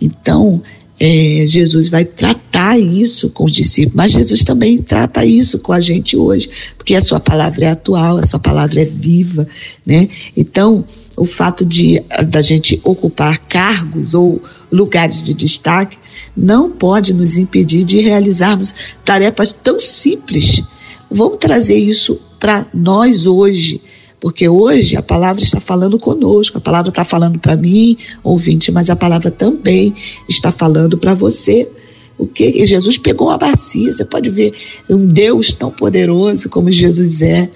Então, 0.00 0.62
é, 1.00 1.44
Jesus 1.48 1.88
vai 1.88 2.04
tratar 2.04 2.78
isso 2.78 3.28
com 3.30 3.44
os 3.44 3.52
discípulos, 3.52 3.96
mas 3.96 4.12
Jesus 4.12 4.44
também 4.44 4.78
trata 4.78 5.24
isso 5.24 5.58
com 5.58 5.72
a 5.72 5.80
gente 5.80 6.16
hoje, 6.16 6.48
porque 6.78 6.94
a 6.94 7.00
sua 7.00 7.18
palavra 7.18 7.64
é 7.64 7.70
atual, 7.70 8.18
a 8.18 8.22
sua 8.22 8.38
palavra 8.38 8.82
é 8.82 8.84
viva, 8.84 9.48
né? 9.84 10.08
Então, 10.36 10.84
o 11.16 11.26
fato 11.26 11.66
de 11.66 12.00
da 12.28 12.40
gente 12.40 12.80
ocupar 12.84 13.38
cargos 13.38 14.14
ou 14.14 14.40
lugares 14.70 15.24
de 15.24 15.34
destaque 15.34 15.98
não 16.36 16.70
pode 16.70 17.12
nos 17.12 17.36
impedir 17.36 17.84
de 17.84 18.00
realizarmos 18.00 18.74
tarefas 19.04 19.52
tão 19.52 19.78
simples. 19.78 20.62
Vamos 21.10 21.38
trazer 21.38 21.78
isso 21.78 22.20
para 22.38 22.66
nós 22.72 23.26
hoje. 23.26 23.80
Porque 24.18 24.48
hoje 24.48 24.96
a 24.96 25.02
palavra 25.02 25.42
está 25.42 25.60
falando 25.60 25.98
conosco, 25.98 26.58
a 26.58 26.60
palavra 26.60 26.88
está 26.88 27.04
falando 27.04 27.38
para 27.38 27.54
mim, 27.54 27.96
ouvinte, 28.24 28.72
mas 28.72 28.88
a 28.88 28.96
palavra 28.96 29.30
também 29.30 29.94
está 30.28 30.50
falando 30.50 30.96
para 30.96 31.14
você. 31.14 31.70
O 32.18 32.26
que 32.26 32.64
Jesus 32.64 32.96
pegou 32.96 33.28
uma 33.28 33.36
bacia, 33.36 33.92
você 33.92 34.04
pode 34.04 34.30
ver 34.30 34.54
um 34.88 35.06
Deus 35.06 35.52
tão 35.52 35.70
poderoso 35.70 36.48
como 36.48 36.72
Jesus 36.72 37.20
é, 37.20 37.50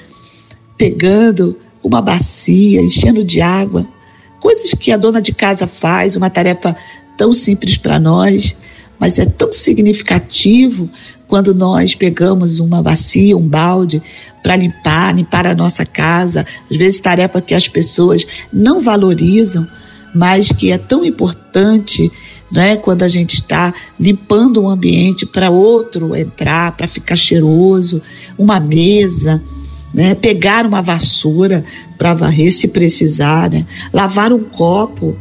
pegando 0.77 1.57
uma 1.83 2.03
bacia, 2.03 2.83
enchendo 2.83 3.25
de 3.25 3.41
água, 3.41 3.89
coisas 4.39 4.75
que 4.75 4.93
a 4.93 4.99
dona 4.99 5.21
de 5.21 5.33
casa 5.33 5.67
faz, 5.67 6.15
uma 6.15 6.29
tarefa 6.29 6.77
tão 7.21 7.35
simples 7.35 7.77
para 7.77 8.01
nós, 8.01 8.57
mas 8.99 9.19
é 9.19 9.27
tão 9.27 9.53
significativo 9.53 10.89
quando 11.29 11.55
nós 11.55 11.95
pegamos 11.95 12.61
uma 12.61 12.83
bacia, 12.83 13.37
um 13.37 13.47
balde 13.47 14.03
para 14.43 14.57
limpar, 14.57 15.15
limpar 15.15 15.47
a 15.47 15.55
nossa 15.55 15.85
casa, 15.85 16.47
às 16.71 16.77
vezes 16.79 16.99
tarefa 16.99 17.43
que 17.43 17.53
as 17.53 17.69
pessoas 17.69 18.27
não 18.51 18.81
valorizam, 18.81 19.69
mas 20.15 20.51
que 20.51 20.73
é 20.73 20.79
tão 20.79 21.05
importante, 21.05 22.11
né, 22.51 22.79
quando 22.79 23.03
a 23.03 23.09
gente 23.09 23.35
está 23.35 23.75
limpando 23.99 24.63
um 24.63 24.69
ambiente 24.71 25.27
para 25.27 25.51
outro 25.51 26.17
entrar, 26.17 26.73
para 26.73 26.89
ficar 26.89 27.17
cheiroso, 27.17 28.01
uma 28.39 28.59
mesa, 28.59 29.43
né, 29.93 30.15
pegar 30.15 30.65
uma 30.65 30.81
vassoura 30.81 31.67
para 31.99 32.15
varrer 32.15 32.51
se 32.51 32.69
precisar, 32.69 33.51
né, 33.51 33.67
lavar 33.93 34.33
um 34.33 34.43
copo, 34.43 35.19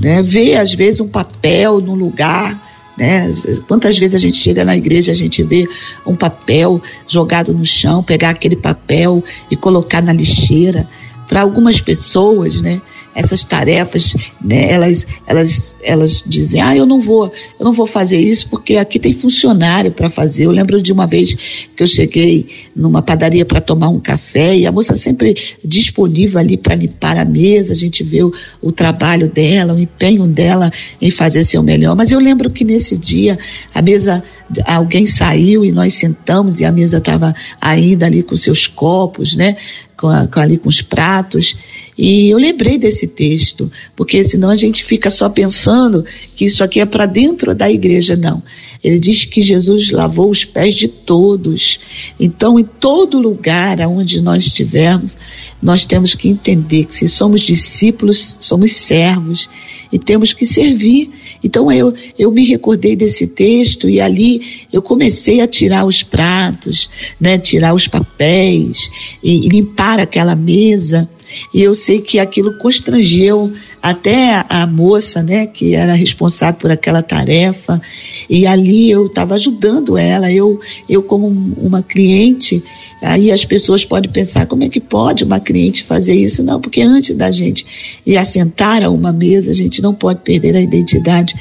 né, 0.00 0.22
ver 0.22 0.56
às 0.56 0.74
vezes 0.74 1.00
um 1.00 1.08
papel 1.08 1.80
no 1.80 1.94
lugar 1.94 2.60
né? 3.00 3.30
Quantas 3.66 3.96
vezes 3.96 4.14
a 4.14 4.18
gente 4.18 4.36
chega 4.36 4.62
na 4.62 4.76
igreja, 4.76 5.10
a 5.10 5.14
gente 5.14 5.42
vê 5.42 5.66
um 6.06 6.14
papel 6.14 6.82
jogado 7.08 7.50
no 7.54 7.64
chão, 7.64 8.02
pegar 8.02 8.28
aquele 8.28 8.56
papel 8.56 9.24
e 9.50 9.56
colocar 9.56 10.02
na 10.02 10.12
lixeira. 10.12 10.86
Para 11.26 11.40
algumas 11.40 11.80
pessoas, 11.80 12.60
né, 12.60 12.82
essas 13.20 13.44
tarefas, 13.44 14.16
né, 14.40 14.70
elas, 14.70 15.06
elas, 15.26 15.76
elas 15.82 16.24
dizem, 16.26 16.60
ah, 16.60 16.74
eu 16.74 16.86
não 16.86 17.00
vou, 17.00 17.30
eu 17.58 17.64
não 17.64 17.72
vou 17.72 17.86
fazer 17.86 18.18
isso 18.18 18.48
porque 18.48 18.76
aqui 18.76 18.98
tem 18.98 19.12
funcionário 19.12 19.92
para 19.92 20.10
fazer. 20.10 20.46
Eu 20.46 20.50
lembro 20.50 20.80
de 20.80 20.92
uma 20.92 21.06
vez 21.06 21.34
que 21.76 21.82
eu 21.82 21.86
cheguei 21.86 22.46
numa 22.74 23.02
padaria 23.02 23.44
para 23.44 23.60
tomar 23.60 23.88
um 23.88 24.00
café 24.00 24.56
e 24.56 24.66
a 24.66 24.72
moça 24.72 24.94
sempre 24.94 25.34
disponível 25.64 26.40
ali 26.40 26.56
para 26.56 26.74
limpar 26.74 27.16
a 27.16 27.24
mesa, 27.24 27.72
a 27.72 27.76
gente 27.76 28.02
vê 28.02 28.22
o, 28.22 28.32
o 28.60 28.72
trabalho 28.72 29.28
dela, 29.28 29.74
o 29.74 29.78
empenho 29.78 30.26
dela 30.26 30.72
em 31.00 31.10
fazer 31.10 31.44
seu 31.44 31.62
melhor. 31.62 31.94
Mas 31.94 32.10
eu 32.10 32.18
lembro 32.18 32.50
que 32.50 32.64
nesse 32.64 32.96
dia 32.96 33.38
a 33.74 33.82
mesa, 33.82 34.22
alguém 34.64 35.06
saiu 35.06 35.64
e 35.64 35.70
nós 35.70 35.94
sentamos 35.94 36.60
e 36.60 36.64
a 36.64 36.72
mesa 36.72 36.98
estava 36.98 37.34
ainda 37.60 38.06
ali 38.06 38.22
com 38.22 38.34
seus 38.34 38.66
copos, 38.66 39.36
né? 39.36 39.56
Com, 40.00 40.08
a, 40.08 40.26
com 40.26 40.40
ali 40.40 40.56
com 40.56 40.68
os 40.68 40.80
pratos 40.80 41.54
e 42.02 42.30
eu 42.30 42.38
lembrei 42.38 42.78
desse 42.78 43.06
texto, 43.06 43.70
porque 43.94 44.24
senão 44.24 44.48
a 44.48 44.54
gente 44.54 44.82
fica 44.82 45.10
só 45.10 45.28
pensando 45.28 46.02
que 46.34 46.46
isso 46.46 46.64
aqui 46.64 46.80
é 46.80 46.86
para 46.86 47.04
dentro 47.04 47.54
da 47.54 47.70
igreja. 47.70 48.16
Não. 48.16 48.42
Ele 48.82 48.98
diz 48.98 49.26
que 49.26 49.42
Jesus 49.42 49.90
lavou 49.90 50.30
os 50.30 50.42
pés 50.42 50.76
de 50.76 50.88
todos. 50.88 51.78
Então, 52.18 52.58
em 52.58 52.64
todo 52.64 53.20
lugar 53.20 53.82
aonde 53.82 54.22
nós 54.22 54.46
estivermos, 54.46 55.18
nós 55.60 55.84
temos 55.84 56.14
que 56.14 56.30
entender 56.30 56.86
que 56.86 56.94
se 56.94 57.06
somos 57.06 57.42
discípulos, 57.42 58.38
somos 58.40 58.72
servos 58.72 59.46
e 59.92 59.98
temos 59.98 60.32
que 60.32 60.46
servir. 60.46 61.10
Então 61.42 61.70
eu, 61.72 61.94
eu 62.18 62.30
me 62.30 62.44
recordei 62.44 62.94
desse 62.94 63.26
texto 63.26 63.88
e 63.88 64.00
ali 64.00 64.66
eu 64.72 64.82
comecei 64.82 65.40
a 65.40 65.48
tirar 65.48 65.84
os 65.84 66.02
pratos, 66.02 66.90
né, 67.20 67.38
tirar 67.38 67.74
os 67.74 67.88
papéis 67.88 68.90
e, 69.22 69.46
e 69.46 69.48
limpar 69.48 69.98
aquela 69.98 70.34
mesa. 70.34 71.08
E 71.52 71.62
eu 71.62 71.74
sei 71.74 72.00
que 72.00 72.18
aquilo 72.18 72.56
constrangeu 72.58 73.52
até 73.82 74.44
a 74.48 74.66
moça, 74.66 75.22
né, 75.22 75.46
que 75.46 75.74
era 75.74 75.94
responsável 75.94 76.60
por 76.60 76.70
aquela 76.70 77.02
tarefa. 77.02 77.80
E 78.28 78.46
ali 78.46 78.90
eu 78.90 79.06
estava 79.06 79.34
ajudando 79.34 79.96
ela, 79.96 80.30
eu, 80.30 80.60
eu 80.88 81.02
como 81.02 81.28
uma 81.56 81.82
cliente, 81.82 82.62
aí 83.02 83.32
as 83.32 83.44
pessoas 83.44 83.84
podem 83.84 84.10
pensar, 84.10 84.46
como 84.46 84.64
é 84.64 84.68
que 84.68 84.80
pode 84.80 85.24
uma 85.24 85.40
cliente 85.40 85.84
fazer 85.84 86.14
isso? 86.14 86.42
Não, 86.42 86.60
porque 86.60 86.82
antes 86.82 87.16
da 87.16 87.30
gente 87.30 87.66
ir 88.04 88.16
assentar 88.16 88.84
a 88.84 88.90
uma 88.90 89.12
mesa, 89.12 89.50
a 89.50 89.54
gente 89.54 89.80
não 89.80 89.94
pode 89.94 90.20
perder 90.20 90.56
a 90.56 90.60
identidade 90.60 91.34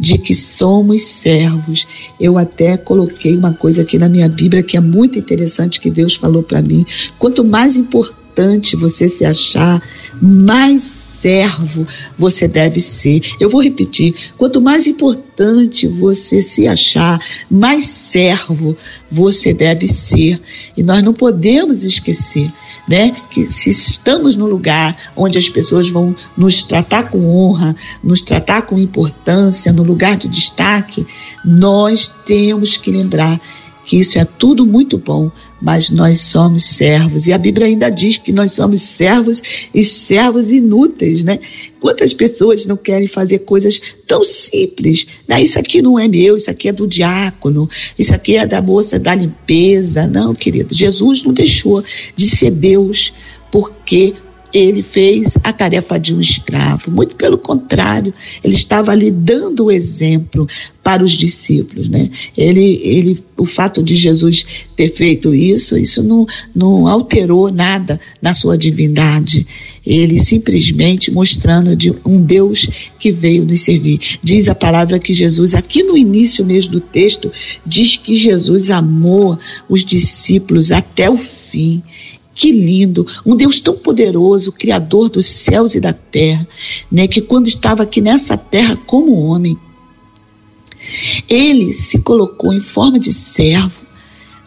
de 0.00 0.16
que 0.16 0.34
somos 0.34 1.02
servos. 1.02 1.86
Eu 2.18 2.38
até 2.38 2.76
coloquei 2.76 3.36
uma 3.36 3.52
coisa 3.52 3.82
aqui 3.82 3.98
na 3.98 4.08
minha 4.08 4.28
Bíblia 4.28 4.62
que 4.62 4.76
é 4.76 4.80
muito 4.80 5.18
interessante 5.18 5.78
que 5.78 5.90
Deus 5.90 6.16
falou 6.16 6.42
para 6.42 6.62
mim. 6.62 6.86
Quanto 7.18 7.44
mais 7.44 7.76
importante 7.76 8.19
você 8.76 9.08
se 9.08 9.24
achar, 9.24 9.82
mais 10.20 11.10
servo 11.20 11.86
você 12.16 12.48
deve 12.48 12.80
ser. 12.80 13.22
Eu 13.38 13.48
vou 13.48 13.62
repetir: 13.62 14.14
quanto 14.36 14.60
mais 14.60 14.86
importante 14.86 15.86
você 15.86 16.40
se 16.40 16.66
achar, 16.66 17.20
mais 17.50 17.84
servo 17.84 18.76
você 19.10 19.52
deve 19.52 19.86
ser. 19.86 20.40
E 20.76 20.82
nós 20.82 21.02
não 21.02 21.12
podemos 21.12 21.84
esquecer, 21.84 22.50
né, 22.88 23.14
que 23.30 23.50
se 23.50 23.70
estamos 23.70 24.36
no 24.36 24.46
lugar 24.46 24.96
onde 25.14 25.38
as 25.38 25.48
pessoas 25.48 25.88
vão 25.88 26.16
nos 26.36 26.62
tratar 26.62 27.10
com 27.10 27.26
honra, 27.26 27.76
nos 28.02 28.22
tratar 28.22 28.62
com 28.62 28.78
importância, 28.78 29.72
no 29.72 29.82
lugar 29.82 30.16
de 30.16 30.28
destaque, 30.28 31.06
nós 31.44 32.10
temos 32.24 32.76
que 32.76 32.90
lembrar 32.90 33.40
que 33.90 33.96
isso 33.96 34.20
é 34.20 34.24
tudo 34.24 34.64
muito 34.64 34.96
bom, 34.96 35.32
mas 35.60 35.90
nós 35.90 36.20
somos 36.20 36.62
servos. 36.62 37.26
E 37.26 37.32
a 37.32 37.38
Bíblia 37.38 37.66
ainda 37.66 37.90
diz 37.90 38.18
que 38.18 38.30
nós 38.30 38.52
somos 38.52 38.82
servos 38.82 39.42
e 39.74 39.82
servos 39.82 40.52
inúteis, 40.52 41.24
né? 41.24 41.40
Quantas 41.80 42.14
pessoas 42.14 42.66
não 42.66 42.76
querem 42.76 43.08
fazer 43.08 43.40
coisas 43.40 43.82
tão 44.06 44.22
simples? 44.22 45.08
Né? 45.26 45.42
Isso 45.42 45.58
aqui 45.58 45.82
não 45.82 45.98
é 45.98 46.06
meu, 46.06 46.36
isso 46.36 46.48
aqui 46.48 46.68
é 46.68 46.72
do 46.72 46.86
diácono, 46.86 47.68
isso 47.98 48.14
aqui 48.14 48.36
é 48.36 48.46
da 48.46 48.62
moça 48.62 48.96
da 48.96 49.12
limpeza. 49.12 50.06
Não, 50.06 50.36
querido, 50.36 50.72
Jesus 50.72 51.24
não 51.24 51.32
deixou 51.32 51.82
de 52.14 52.26
ser 52.28 52.52
Deus 52.52 53.12
porque 53.50 54.14
ele 54.52 54.82
fez 54.82 55.36
a 55.42 55.52
tarefa 55.52 55.98
de 55.98 56.14
um 56.14 56.20
escravo. 56.20 56.90
Muito 56.90 57.16
pelo 57.16 57.38
contrário, 57.38 58.12
ele 58.42 58.54
estava 58.54 58.92
ali 58.92 59.10
dando 59.10 59.66
o 59.66 59.70
exemplo 59.70 60.46
para 60.82 61.04
os 61.04 61.12
discípulos, 61.12 61.88
né? 61.88 62.10
Ele, 62.36 62.80
ele, 62.82 63.22
o 63.36 63.44
fato 63.44 63.82
de 63.82 63.94
Jesus 63.94 64.46
ter 64.74 64.88
feito 64.92 65.34
isso, 65.34 65.76
isso 65.76 66.02
não, 66.02 66.26
não 66.54 66.86
alterou 66.86 67.50
nada 67.52 68.00
na 68.20 68.32
sua 68.32 68.56
divindade. 68.56 69.46
Ele 69.86 70.18
simplesmente 70.18 71.10
mostrando 71.10 71.76
de 71.76 71.94
um 72.04 72.20
Deus 72.20 72.68
que 72.98 73.12
veio 73.12 73.44
nos 73.44 73.60
servir. 73.60 74.00
Diz 74.22 74.48
a 74.48 74.54
palavra 74.54 74.98
que 74.98 75.12
Jesus, 75.12 75.54
aqui 75.54 75.82
no 75.82 75.96
início 75.96 76.44
mesmo 76.44 76.72
do 76.72 76.80
texto, 76.80 77.30
diz 77.64 77.96
que 77.96 78.16
Jesus 78.16 78.70
amou 78.70 79.38
os 79.68 79.84
discípulos 79.84 80.72
até 80.72 81.10
o 81.10 81.16
fim. 81.16 81.82
Que 82.34 82.52
lindo! 82.52 83.06
Um 83.26 83.36
Deus 83.36 83.60
tão 83.60 83.76
poderoso, 83.76 84.52
Criador 84.52 85.08
dos 85.08 85.26
céus 85.26 85.74
e 85.74 85.80
da 85.80 85.92
terra, 85.92 86.46
né? 86.90 87.06
Que 87.08 87.20
quando 87.20 87.48
estava 87.48 87.82
aqui 87.82 88.00
nessa 88.00 88.36
terra 88.36 88.76
como 88.86 89.20
homem, 89.20 89.58
ele 91.28 91.72
se 91.72 91.98
colocou 91.98 92.52
em 92.52 92.60
forma 92.60 92.98
de 92.98 93.12
servo 93.12 93.84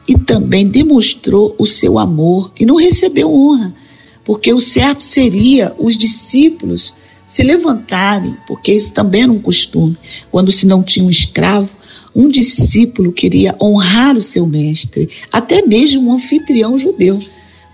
e 0.07 0.17
também 0.17 0.67
demonstrou 0.67 1.55
o 1.57 1.65
seu 1.65 1.97
amor 1.99 2.51
e 2.59 2.65
não 2.65 2.75
recebeu 2.75 3.33
honra, 3.33 3.73
porque 4.25 4.53
o 4.53 4.59
certo 4.59 5.01
seria 5.01 5.73
os 5.77 5.97
discípulos 5.97 6.95
se 7.25 7.43
levantarem, 7.43 8.37
porque 8.47 8.73
isso 8.73 8.93
também 8.93 9.23
era 9.23 9.31
um 9.31 9.39
costume. 9.39 9.97
Quando 10.29 10.51
se 10.51 10.67
não 10.67 10.83
tinha 10.83 11.05
um 11.05 11.09
escravo, 11.09 11.69
um 12.15 12.29
discípulo 12.29 13.11
queria 13.11 13.55
honrar 13.59 14.15
o 14.15 14.21
seu 14.21 14.45
mestre, 14.45 15.09
até 15.31 15.65
mesmo 15.65 16.09
um 16.09 16.13
anfitrião 16.13 16.77
judeu, 16.77 17.19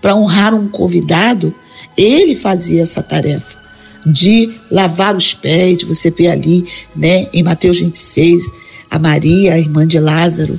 para 0.00 0.16
honrar 0.16 0.54
um 0.54 0.68
convidado, 0.68 1.54
ele 1.96 2.34
fazia 2.34 2.82
essa 2.82 3.02
tarefa 3.02 3.58
de 4.06 4.50
lavar 4.70 5.16
os 5.16 5.34
pés. 5.34 5.82
Você 5.82 6.10
vê 6.10 6.28
ali, 6.28 6.66
né, 6.96 7.28
em 7.32 7.42
Mateus 7.42 7.80
26, 7.80 8.44
a 8.90 8.98
Maria, 8.98 9.54
a 9.54 9.58
irmã 9.58 9.86
de 9.86 9.98
Lázaro, 9.98 10.58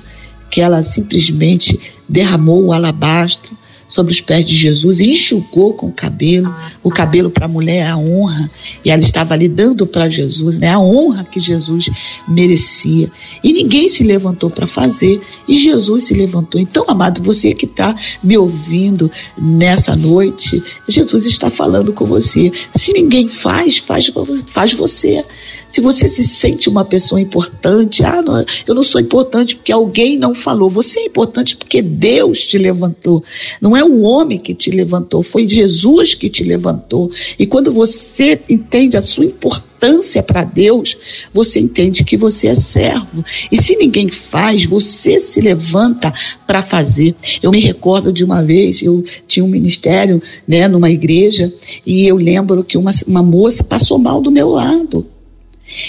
que 0.50 0.62
ela 0.62 0.84
simplesmente 0.84 1.80
derramou 2.08 2.66
o 2.66 2.74
alabastro 2.74 3.58
sobre 3.92 4.14
os 4.14 4.22
pés 4.22 4.46
de 4.46 4.56
Jesus 4.56 5.02
enxugou 5.02 5.74
com 5.74 5.88
o 5.88 5.92
cabelo. 5.92 6.56
O 6.82 6.90
cabelo 6.90 7.30
para 7.30 7.46
a 7.46 7.50
mulher 7.50 7.86
é 7.86 7.90
a 7.90 7.98
honra. 7.98 8.50
E 8.86 8.90
ela 8.90 9.02
estava 9.02 9.34
ali 9.34 9.50
dando 9.50 9.86
para 9.86 10.08
Jesus 10.08 10.62
né, 10.62 10.70
a 10.70 10.80
honra 10.80 11.26
que 11.26 11.42
Jesus 11.42 11.90
merecia. 12.26 13.12
E 13.44 13.52
ninguém 13.52 13.90
se 13.90 14.06
levantou 14.06 14.50
para 14.50 14.66
fazer. 14.66 15.20
E 15.46 15.58
Jesus 15.58 16.04
se 16.04 16.14
levantou. 16.14 16.62
Então, 16.62 16.86
amado, 16.88 17.22
você 17.22 17.54
que 17.54 17.66
está 17.66 17.94
me 18.24 18.38
ouvindo 18.38 19.12
nessa 19.38 19.94
noite, 19.94 20.64
Jesus 20.88 21.26
está 21.26 21.50
falando 21.50 21.92
com 21.92 22.06
você. 22.06 22.50
Se 22.74 22.94
ninguém 22.94 23.28
faz, 23.28 23.78
faz, 23.78 24.10
faz 24.48 24.74
você. 24.74 25.22
Se 25.68 25.82
você 25.82 26.08
se 26.08 26.24
sente 26.24 26.70
uma 26.70 26.86
pessoa 26.86 27.20
importante, 27.20 28.04
ah, 28.04 28.22
não, 28.22 28.46
eu 28.66 28.74
não 28.74 28.84
sou 28.84 29.02
importante 29.02 29.56
porque 29.56 29.72
alguém 29.72 30.18
não 30.18 30.34
falou. 30.34 30.70
Você 30.70 31.02
é 31.02 31.06
importante 31.06 31.58
porque 31.58 31.82
Deus 31.82 32.46
te 32.46 32.58
levantou. 32.58 33.24
Não 33.62 33.76
é 33.76 33.81
é 33.82 33.86
o 33.86 34.02
homem 34.02 34.40
que 34.40 34.54
te 34.54 34.72
levantou, 34.72 35.24
foi 35.24 35.48
Jesus 35.48 36.14
que 36.14 36.30
te 36.30 36.44
levantou. 36.44 37.12
E 37.38 37.46
quando 37.46 37.74
você 37.74 38.40
entende 38.48 38.96
a 38.96 39.02
sua 39.02 39.26
importância 39.26 40.22
para 40.22 40.44
Deus, 40.44 40.98
você 41.34 41.60
entende 41.60 42.04
que 42.04 42.16
você 42.16 42.48
é 42.48 42.56
servo. 42.56 43.26
E 43.52 43.62
se 43.62 43.76
ninguém 43.76 44.10
faz, 44.10 44.66
você 44.66 45.20
se 45.20 45.42
levanta 45.42 46.14
para 46.46 46.62
fazer. 46.62 47.16
Eu 47.42 47.52
me 47.52 47.60
recordo 47.60 48.14
de 48.14 48.24
uma 48.24 48.44
vez, 48.44 48.82
eu 48.82 49.04
tinha 49.28 49.44
um 49.44 49.50
ministério 49.50 50.22
né, 50.48 50.68
numa 50.68 50.90
igreja, 50.90 51.52
e 51.86 52.08
eu 52.08 52.16
lembro 52.16 52.64
que 52.64 52.78
uma, 52.78 52.92
uma 53.08 53.24
moça 53.24 53.64
passou 53.64 53.98
mal 53.98 54.22
do 54.22 54.32
meu 54.32 54.50
lado. 54.50 55.08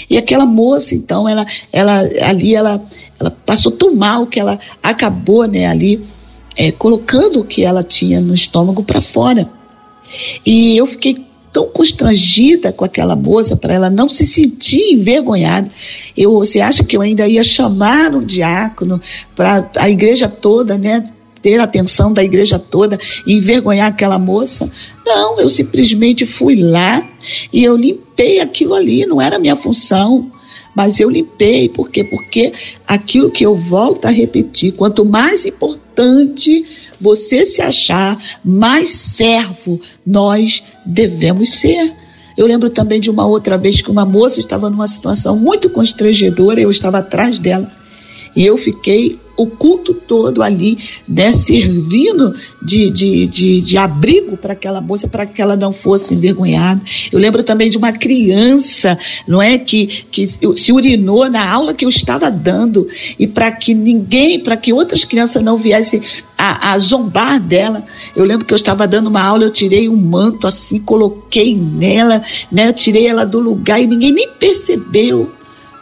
E 0.09 0.17
aquela 0.17 0.45
moça, 0.45 0.95
então, 0.95 1.27
ela, 1.27 1.45
ela 1.71 1.99
ali, 2.21 2.55
ela, 2.55 2.83
ela 3.19 3.31
passou 3.31 3.71
tão 3.71 3.95
mal 3.95 4.25
que 4.25 4.39
ela 4.39 4.59
acabou, 4.81 5.45
né, 5.45 5.67
ali 5.67 6.01
é, 6.55 6.71
colocando 6.71 7.41
o 7.41 7.45
que 7.45 7.63
ela 7.63 7.83
tinha 7.83 8.19
no 8.19 8.33
estômago 8.33 8.83
para 8.83 9.01
fora. 9.01 9.49
E 10.45 10.77
eu 10.77 10.85
fiquei 10.85 11.25
tão 11.53 11.67
constrangida 11.67 12.73
com 12.73 12.83
aquela 12.83 13.15
moça 13.15 13.55
para 13.55 13.75
ela 13.75 13.89
não 13.89 14.09
se 14.09 14.25
sentir 14.25 14.93
envergonhada. 14.93 15.69
Eu, 16.17 16.33
você 16.33 16.59
acha 16.59 16.83
que 16.83 16.97
eu 16.97 17.01
ainda 17.01 17.27
ia 17.27 17.43
chamar 17.43 18.15
um 18.15 18.23
diácono 18.23 18.99
para 19.35 19.69
a 19.77 19.89
igreja 19.89 20.27
toda, 20.27 20.77
né? 20.77 21.03
Ter 21.41 21.59
a 21.59 21.65
atenção 21.65 22.11
da 22.11 22.23
igreja 22.23 22.57
toda 22.57 22.97
e 23.27 23.33
envergonhar 23.33 23.87
aquela 23.87 24.17
moça? 24.17 24.71
Não, 25.05 25.39
eu 25.39 25.49
simplesmente 25.49 26.25
fui 26.25 26.55
lá 26.55 27.05
e 27.51 27.63
eu 27.63 27.75
limpei 27.75 28.39
aquilo 28.39 28.73
ali, 28.73 29.05
não 29.05 29.21
era 29.21 29.37
minha 29.37 29.55
função 29.55 30.31
mas 30.75 30.99
eu 30.99 31.09
limpei, 31.09 31.69
por 31.69 31.89
quê? 31.89 32.03
Porque 32.03 32.53
aquilo 32.87 33.31
que 33.31 33.45
eu 33.45 33.55
volto 33.55 34.05
a 34.05 34.09
repetir, 34.09 34.73
quanto 34.73 35.05
mais 35.05 35.45
importante 35.45 36.65
você 36.99 37.45
se 37.45 37.61
achar, 37.61 38.17
mais 38.43 38.89
servo 38.89 39.79
nós 40.05 40.63
devemos 40.85 41.49
ser. 41.49 41.93
Eu 42.35 42.47
lembro 42.47 42.69
também 42.69 42.99
de 42.99 43.11
uma 43.11 43.27
outra 43.27 43.57
vez 43.57 43.81
que 43.81 43.91
uma 43.91 44.05
moça 44.05 44.39
estava 44.39 44.69
numa 44.69 44.87
situação 44.87 45.37
muito 45.37 45.69
constrangedora, 45.69 46.59
eu 46.59 46.71
estava 46.71 46.97
atrás 46.97 47.37
dela. 47.37 47.71
E 48.35 48.43
eu 48.43 48.57
fiquei 48.57 49.19
o 49.35 49.47
culto 49.47 49.93
todo 49.93 50.43
ali, 50.43 50.77
né, 51.07 51.31
servindo 51.31 52.33
de, 52.61 52.89
de, 52.89 53.27
de, 53.27 53.61
de 53.61 53.77
abrigo 53.77 54.37
para 54.37 54.53
aquela 54.53 54.79
moça, 54.79 55.07
para 55.07 55.25
que 55.25 55.41
ela 55.41 55.55
não 55.55 55.73
fosse 55.73 56.13
envergonhada. 56.13 56.81
Eu 57.11 57.19
lembro 57.19 57.43
também 57.43 57.69
de 57.69 57.77
uma 57.77 57.91
criança, 57.91 58.97
não 59.27 59.41
é, 59.41 59.57
que, 59.57 59.87
que 60.11 60.27
se 60.27 60.71
urinou 60.71 61.29
na 61.29 61.49
aula 61.49 61.73
que 61.73 61.85
eu 61.85 61.89
estava 61.89 62.29
dando, 62.29 62.87
e 63.17 63.27
para 63.27 63.51
que 63.51 63.73
ninguém, 63.73 64.39
para 64.39 64.55
que 64.55 64.71
outras 64.71 65.03
crianças 65.03 65.41
não 65.43 65.57
viessem 65.57 66.01
a, 66.37 66.73
a 66.73 66.79
zombar 66.79 67.39
dela. 67.39 67.83
Eu 68.15 68.25
lembro 68.25 68.45
que 68.45 68.53
eu 68.53 68.57
estava 68.57 68.87
dando 68.87 69.07
uma 69.07 69.21
aula, 69.21 69.45
eu 69.45 69.51
tirei 69.51 69.89
um 69.89 69.95
manto 69.95 70.45
assim, 70.45 70.79
coloquei 70.79 71.55
nela, 71.55 72.21
né, 72.51 72.71
tirei 72.71 73.07
ela 73.07 73.25
do 73.25 73.39
lugar 73.39 73.81
e 73.81 73.87
ninguém 73.87 74.11
nem 74.11 74.29
percebeu 74.29 75.31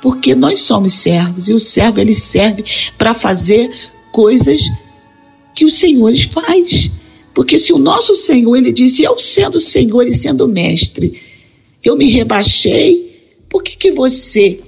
porque 0.02 0.34
nós 0.34 0.60
somos 0.60 0.94
servos 0.94 1.48
e 1.48 1.54
o 1.54 1.60
servo 1.60 2.00
ele 2.02 2.14
serve 2.14 2.64
para 2.98 3.14
fazer 3.14 3.70
coisas 4.12 4.62
que 5.56 5.64
os 5.64 5.76
senhores 5.76 6.24
faz. 6.24 6.90
Porque 7.34 7.58
se 7.58 7.72
o 7.72 7.78
nosso 7.78 8.16
Senhor 8.16 8.56
ele 8.56 8.74
disse, 8.74 9.04
eu 9.04 9.18
sendo 9.18 9.60
Senhor 9.60 10.06
e 10.06 10.12
sendo 10.12 10.48
mestre, 10.48 11.22
eu 11.84 11.96
me 11.96 12.10
rebaixei, 12.10 13.30
por 13.50 13.64
que, 13.64 13.78
que 13.78 13.92
você 13.92 14.60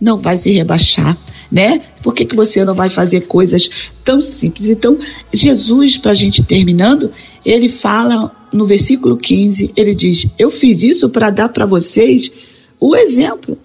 não 0.00 0.16
vai 0.18 0.38
se 0.38 0.50
rebaixar? 0.50 1.16
Né? 1.50 1.80
Por 2.02 2.14
que, 2.14 2.24
que 2.24 2.36
você 2.36 2.64
não 2.64 2.74
vai 2.74 2.90
fazer 2.90 3.22
coisas 3.22 3.90
tão 4.04 4.20
simples? 4.20 4.68
Então, 4.68 4.98
Jesus, 5.32 5.96
para 5.96 6.10
a 6.10 6.14
gente 6.14 6.42
terminando, 6.42 7.10
ele 7.44 7.68
fala 7.68 8.34
no 8.52 8.66
versículo 8.66 9.16
15: 9.16 9.72
ele 9.74 9.94
diz, 9.94 10.26
Eu 10.38 10.50
fiz 10.50 10.82
isso 10.82 11.08
para 11.08 11.30
dar 11.30 11.48
para 11.48 11.64
vocês 11.64 12.30
o 12.78 12.94
exemplo. 12.94 13.58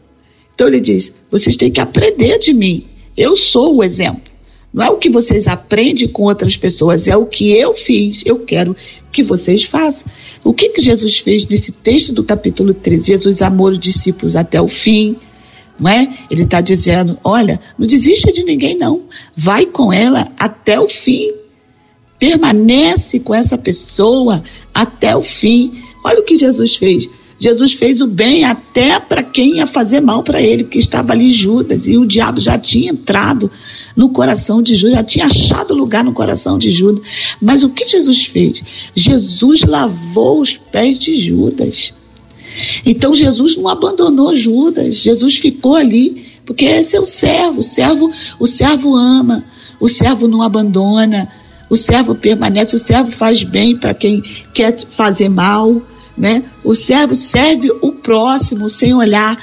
Então 0.53 0.67
ele 0.67 0.79
diz: 0.79 1.13
vocês 1.31 1.55
têm 1.55 1.71
que 1.71 1.81
aprender 1.81 2.37
de 2.39 2.53
mim. 2.53 2.85
Eu 3.15 3.35
sou 3.37 3.77
o 3.77 3.83
exemplo. 3.83 4.33
Não 4.73 4.83
é 4.83 4.89
o 4.89 4.97
que 4.97 5.09
vocês 5.09 5.47
aprendem 5.47 6.07
com 6.07 6.23
outras 6.23 6.57
pessoas, 6.57 7.07
é 7.07 7.15
o 7.15 7.27
que 7.27 7.51
eu 7.51 7.75
fiz. 7.75 8.23
Eu 8.25 8.39
quero 8.39 8.75
que 9.11 9.21
vocês 9.21 9.63
façam. 9.63 10.11
O 10.43 10.51
que, 10.51 10.69
que 10.69 10.81
Jesus 10.81 11.19
fez 11.19 11.45
nesse 11.45 11.71
texto 11.71 12.11
do 12.11 12.23
capítulo 12.23 12.73
13? 12.73 13.09
Jesus 13.09 13.41
amou 13.43 13.67
os 13.67 13.77
discípulos 13.77 14.35
até 14.35 14.59
o 14.59 14.67
fim. 14.67 15.15
Não 15.79 15.91
é? 15.91 16.11
Ele 16.29 16.41
está 16.41 16.59
dizendo: 16.59 17.19
olha, 17.23 17.59
não 17.77 17.85
desista 17.85 18.31
de 18.31 18.43
ninguém, 18.43 18.75
não. 18.75 19.03
Vai 19.35 19.67
com 19.67 19.93
ela 19.93 20.31
até 20.39 20.79
o 20.79 20.89
fim. 20.89 21.31
Permanece 22.17 23.19
com 23.19 23.35
essa 23.35 23.57
pessoa 23.57 24.43
até 24.73 25.15
o 25.15 25.21
fim. 25.21 25.83
Olha 26.03 26.19
o 26.19 26.23
que 26.23 26.37
Jesus 26.37 26.75
fez. 26.77 27.07
Jesus 27.43 27.73
fez 27.73 28.01
o 28.01 28.07
bem 28.07 28.45
até 28.45 28.97
para 29.01 29.21
quem 29.21 29.57
ia 29.57 29.67
fazer 29.67 29.99
mal 29.99 30.23
para 30.23 30.41
ele, 30.41 30.63
porque 30.63 30.79
estava 30.79 31.11
ali 31.11 31.29
Judas 31.29 31.89
e 31.89 31.97
o 31.97 32.05
diabo 32.05 32.39
já 32.39 32.57
tinha 32.57 32.89
entrado 32.89 33.51
no 33.97 34.07
coração 34.07 34.63
de 34.63 34.75
Judas, 34.75 34.95
já 34.95 35.03
tinha 35.03 35.25
achado 35.25 35.73
lugar 35.73 36.05
no 36.05 36.13
coração 36.13 36.57
de 36.57 36.71
Judas. 36.71 37.05
Mas 37.41 37.65
o 37.65 37.69
que 37.69 37.85
Jesus 37.85 38.23
fez? 38.23 38.63
Jesus 38.95 39.63
lavou 39.63 40.39
os 40.39 40.55
pés 40.55 40.97
de 40.97 41.17
Judas. 41.17 41.93
Então 42.85 43.13
Jesus 43.13 43.57
não 43.57 43.67
abandonou 43.67 44.33
Judas, 44.33 44.95
Jesus 44.95 45.37
ficou 45.37 45.75
ali, 45.75 46.25
porque 46.45 46.63
esse 46.63 46.95
é 46.95 46.99
o 47.01 47.05
servo, 47.05 47.59
o 47.59 47.63
servo, 47.63 48.09
o 48.39 48.47
servo 48.47 48.95
ama, 48.95 49.43
o 49.81 49.89
servo 49.89 50.29
não 50.29 50.41
abandona, 50.41 51.27
o 51.69 51.75
servo 51.75 52.15
permanece, 52.15 52.73
o 52.73 52.79
servo 52.79 53.11
faz 53.11 53.43
bem 53.43 53.75
para 53.75 53.93
quem 53.93 54.23
quer 54.53 54.79
fazer 54.95 55.27
mal 55.27 55.81
né? 56.17 56.43
O 56.63 56.75
servo 56.75 57.15
serve 57.15 57.71
o 57.81 57.91
próximo 57.91 58.69
sem 58.69 58.93
olhar 58.93 59.37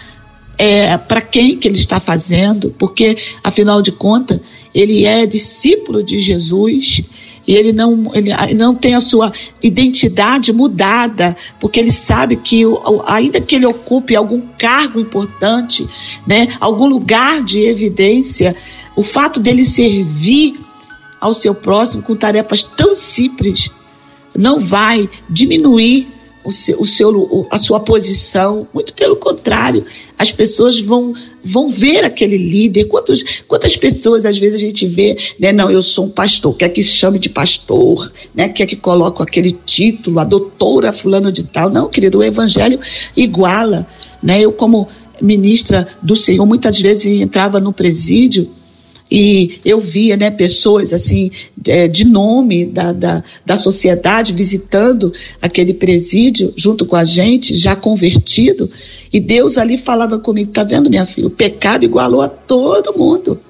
é, 0.57 0.97
para 0.99 1.21
quem 1.21 1.57
que 1.57 1.67
ele 1.67 1.77
está 1.77 1.99
fazendo, 1.99 2.75
porque 2.79 3.17
afinal 3.43 3.81
de 3.81 3.91
contas 3.91 4.41
ele 4.75 5.05
é 5.05 5.27
discípulo 5.27 6.03
de 6.03 6.21
Jesus 6.21 7.03
e 7.47 7.55
ele 7.55 7.73
não, 7.73 8.13
ele 8.15 8.31
não 8.55 8.75
tem 8.75 8.95
a 8.95 9.01
sua 9.01 9.33
identidade 9.63 10.53
mudada, 10.53 11.37
porque 11.59 11.81
ele 11.81 11.91
sabe 11.91 12.37
que 12.37 12.63
ainda 13.07 13.41
que 13.41 13.57
ele 13.57 13.67
ocupe 13.67 14.15
algum 14.15 14.41
cargo 14.59 15.01
importante, 15.01 15.89
né, 16.27 16.49
algum 16.61 16.87
lugar 16.87 17.43
de 17.43 17.61
evidência, 17.63 18.55
o 18.95 19.03
fato 19.03 19.41
dele 19.41 19.65
servir 19.65 20.61
ao 21.21 21.35
seu 21.35 21.55
próximo 21.55 22.03
com 22.03 22.15
tarefas 22.15 22.63
tão 22.63 22.95
simples 22.95 23.71
não 24.37 24.61
vai 24.61 25.09
diminuir 25.29 26.20
o 26.45 26.51
seu, 26.51 26.81
o 26.81 26.87
seu, 26.87 27.49
a 27.51 27.59
sua 27.59 27.81
posição. 27.81 28.67
Muito 28.73 28.95
pelo 28.95 29.17
contrário, 29.17 29.85
as 30.19 30.33
pessoas 30.33 30.81
vão, 30.81 31.13
vão 31.45 31.69
ver 31.69 32.05
aquele 32.05 32.37
líder. 32.37 32.85
Quantos, 32.85 33.43
quantas 33.47 33.77
pessoas 33.77 34.25
às 34.25 34.39
vezes 34.39 34.59
a 34.59 34.63
gente 34.63 34.87
vê, 34.87 35.17
né? 35.39 35.53
Não, 35.53 35.71
eu 35.71 35.83
sou 35.83 36.07
um 36.07 36.11
pastor, 36.11 36.57
quer 36.57 36.69
que 36.69 36.83
se 36.83 36.93
chame 36.93 37.19
de 37.19 37.29
pastor, 37.29 38.11
né? 38.35 38.49
Quer 38.49 38.67
que 38.67 38.77
coloque 38.77 39.23
aquele 39.23 39.53
título, 39.53 40.19
a 40.19 40.25
doutora 40.25 40.93
fulano 40.93 41.31
de 41.31 41.43
tal. 41.43 41.71
Não, 41.71 41.89
querido, 41.89 42.19
o 42.19 42.25
evangelho 42.25 42.81
iguala, 43.17 43.87
né? 44.23 44.41
Eu 44.41 44.53
como 44.53 44.89
ministra 45.21 45.87
do 46.01 46.17
Senhor, 46.17 46.47
muitas 46.47 46.81
vezes 46.81 47.21
entrava 47.21 47.61
no 47.61 47.73
presídio 47.73 48.51
e 49.11 49.59
eu 49.65 49.81
via 49.81 50.17
né, 50.17 50.31
pessoas 50.31 50.93
assim 50.93 51.31
é, 51.67 51.89
de 51.89 52.05
nome 52.05 52.65
da, 52.65 52.93
da, 52.93 53.25
da 53.45 53.57
sociedade 53.57 54.33
visitando 54.33 55.13
aquele 55.43 55.75
presídio 55.75 56.53
junto 56.57 56.87
com 56.87 56.97
a 56.97 57.05
gente, 57.05 57.57
já 57.57 57.75
convertido, 57.75 58.71
e 59.13 59.19
Deus 59.19 59.59
ali 59.59 59.77
falava 59.77 60.19
comigo, 60.19 60.53
tá 60.53 60.63
vendo 60.63 60.89
minha 60.89 61.05
filha, 61.05 61.27
o 61.27 61.31
pecado 61.31 61.85
igualou 61.85 62.23
a 62.23 62.29
todo 62.29 62.97
mundo. 62.97 63.41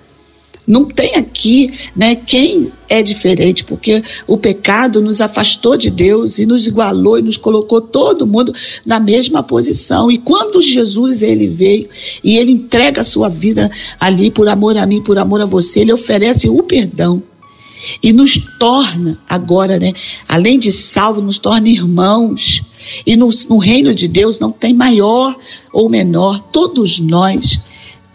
Não 0.71 0.85
tem 0.85 1.17
aqui, 1.17 1.69
né, 1.97 2.15
quem 2.15 2.71
é 2.89 3.03
diferente, 3.03 3.65
porque 3.65 4.05
o 4.25 4.37
pecado 4.37 5.01
nos 5.01 5.21
afastou 5.21 5.77
de 5.77 5.91
Deus 5.91 6.39
e 6.39 6.47
nos 6.47 6.65
igualou 6.65 7.19
e 7.19 7.23
nos 7.23 7.37
colocou 7.37 7.81
todo 7.81 8.25
mundo 8.25 8.55
na 8.87 9.01
mesma 9.01 9.43
posição. 9.43 10.09
E 10.13 10.17
quando 10.17 10.63
Jesus 10.63 11.23
ele 11.23 11.49
veio 11.49 11.89
e 12.23 12.39
ele 12.39 12.53
entrega 12.53 13.01
a 13.01 13.05
sua 13.05 13.29
vida 13.29 13.69
ali 13.99 14.31
por 14.31 14.49
amor 14.49 14.77
a 14.77 14.87
mim, 14.87 15.03
por 15.03 15.19
amor 15.19 15.41
a 15.41 15.45
você, 15.45 15.81
ele 15.81 15.93
oferece 15.93 16.49
o 16.49 16.63
perdão 16.63 17.21
e 18.01 18.13
nos 18.13 18.39
torna 18.57 19.19
agora, 19.29 19.77
né, 19.77 19.93
além 20.29 20.57
de 20.57 20.71
salvo, 20.71 21.21
nos 21.21 21.41
torna 21.41 21.69
irmãos. 21.69 22.63
E 23.05 23.17
no, 23.17 23.29
no 23.49 23.59
reino 23.59 23.93
de 23.93 24.07
Deus 24.07 24.39
não 24.39 24.53
tem 24.53 24.73
maior 24.73 25.37
ou 25.73 25.91
menor, 25.91 26.39
todos 26.53 27.01
nós 27.01 27.61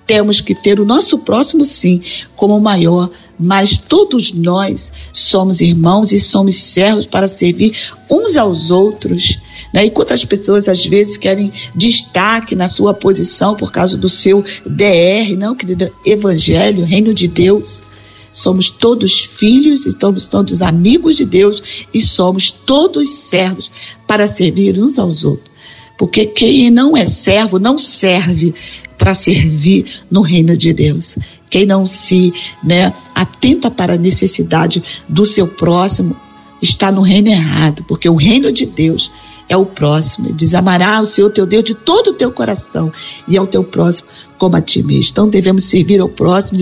temos 0.05 0.41
que 0.41 0.53
ter 0.53 0.79
o 0.79 0.85
nosso 0.85 1.19
próximo, 1.19 1.63
sim, 1.63 2.01
como 2.35 2.59
maior, 2.59 3.09
mas 3.39 3.77
todos 3.77 4.31
nós 4.31 4.91
somos 5.11 5.61
irmãos 5.61 6.11
e 6.11 6.19
somos 6.19 6.55
servos 6.55 7.05
para 7.05 7.27
servir 7.27 7.75
uns 8.09 8.37
aos 8.37 8.71
outros. 8.71 9.37
Né? 9.73 9.85
Enquanto 9.85 10.13
as 10.13 10.23
pessoas 10.23 10.69
às 10.69 10.85
vezes 10.85 11.17
querem 11.17 11.51
destaque 11.73 12.55
na 12.55 12.67
sua 12.67 12.93
posição 12.93 13.55
por 13.55 13.71
causa 13.71 13.97
do 13.97 14.07
seu 14.07 14.43
DR, 14.65 15.35
não, 15.37 15.55
querido, 15.55 15.91
evangelho, 16.05 16.85
reino 16.85 17.13
de 17.13 17.27
Deus. 17.27 17.83
Somos 18.31 18.69
todos 18.69 19.21
filhos, 19.21 19.85
somos 19.99 20.27
todos 20.27 20.61
amigos 20.61 21.15
de 21.15 21.23
Deus 21.25 21.85
e 21.93 22.01
somos 22.01 22.51
todos 22.51 23.09
servos 23.09 23.71
para 24.05 24.27
servir 24.27 24.77
uns 24.77 24.99
aos 24.99 25.23
outros. 25.23 25.54
Porque 25.97 26.25
quem 26.25 26.69
não 26.69 26.95
é 26.95 27.05
servo 27.05 27.57
não 27.57 27.77
serve 27.77 28.53
para 28.97 29.13
servir 29.13 29.85
no 30.09 30.21
reino 30.21 30.55
de 30.57 30.73
Deus. 30.73 31.17
Quem 31.49 31.65
não 31.65 31.85
se 31.85 32.33
né, 32.63 32.93
atenta 33.13 33.71
para 33.71 33.93
a 33.93 33.97
necessidade 33.97 34.83
do 35.07 35.25
seu 35.25 35.47
próximo 35.47 36.15
está 36.61 36.91
no 36.91 37.01
reino 37.01 37.29
errado, 37.29 37.85
porque 37.87 38.09
o 38.09 38.15
reino 38.15 38.51
de 38.51 38.65
Deus 38.65 39.11
é 39.47 39.55
o 39.55 39.65
próximo. 39.65 40.33
Diz: 40.33 40.53
amará 40.53 41.01
o 41.01 41.05
Senhor 41.05 41.29
teu 41.29 41.45
Deus 41.45 41.63
de 41.63 41.75
todo 41.75 42.11
o 42.11 42.13
teu 42.13 42.31
coração 42.31 42.91
e 43.27 43.37
ao 43.37 43.47
teu 43.47 43.63
próximo 43.63 44.09
como 44.37 44.55
a 44.55 44.61
ti 44.61 44.83
mesmo. 44.83 45.11
Então 45.11 45.29
devemos 45.29 45.63
servir 45.63 45.99
ao 46.01 46.09
próximo, 46.09 46.59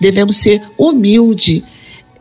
devemos 0.00 0.36
ser 0.36 0.62
humilde 0.76 1.64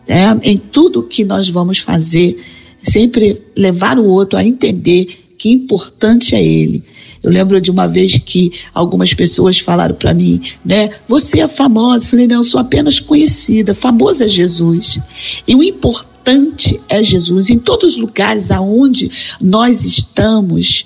né, 0.08 0.40
em 0.44 0.58
tudo 0.58 1.04
que 1.04 1.24
nós 1.24 1.50
vamos 1.50 1.80
fazer, 1.80 2.38
sempre 2.82 3.42
levar 3.56 3.98
o 3.98 4.06
outro 4.06 4.38
a 4.38 4.44
entender 4.44 5.31
que 5.42 5.50
importante 5.50 6.36
é 6.36 6.44
ele. 6.44 6.84
Eu 7.24 7.32
lembro 7.32 7.60
de 7.60 7.72
uma 7.72 7.88
vez 7.88 8.16
que 8.24 8.52
algumas 8.72 9.12
pessoas 9.12 9.58
falaram 9.58 9.96
para 9.96 10.14
mim, 10.14 10.40
né? 10.64 10.92
Você 11.08 11.40
é 11.40 11.48
famosa. 11.48 12.06
Eu 12.06 12.10
falei, 12.12 12.28
não, 12.28 12.36
eu 12.36 12.44
sou 12.44 12.60
apenas 12.62 13.00
conhecida. 13.00 13.74
Famoso 13.74 14.24
é 14.24 14.28
Jesus. 14.28 15.00
E 15.48 15.56
o 15.56 15.64
importante 15.64 16.80
é 16.88 17.04
Jesus. 17.04 17.50
Em 17.50 17.58
todos 17.58 17.94
os 17.94 17.98
lugares 17.98 18.52
aonde 18.52 19.10
nós 19.42 19.84
estamos, 19.84 20.86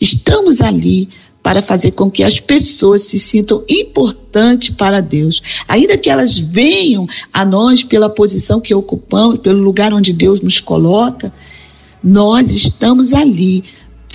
estamos 0.00 0.60
ali 0.60 1.08
para 1.42 1.60
fazer 1.60 1.90
com 1.90 2.08
que 2.08 2.22
as 2.22 2.38
pessoas 2.38 3.02
se 3.02 3.18
sintam 3.18 3.64
importantes 3.68 4.70
para 4.70 5.00
Deus. 5.00 5.42
Ainda 5.66 5.98
que 5.98 6.08
elas 6.08 6.38
venham 6.38 7.08
a 7.32 7.44
nós 7.44 7.82
pela 7.82 8.08
posição 8.08 8.60
que 8.60 8.72
ocupamos, 8.72 9.40
pelo 9.40 9.60
lugar 9.60 9.92
onde 9.92 10.12
Deus 10.12 10.40
nos 10.40 10.60
coloca, 10.60 11.32
nós 12.06 12.52
estamos 12.52 13.12
ali 13.12 13.64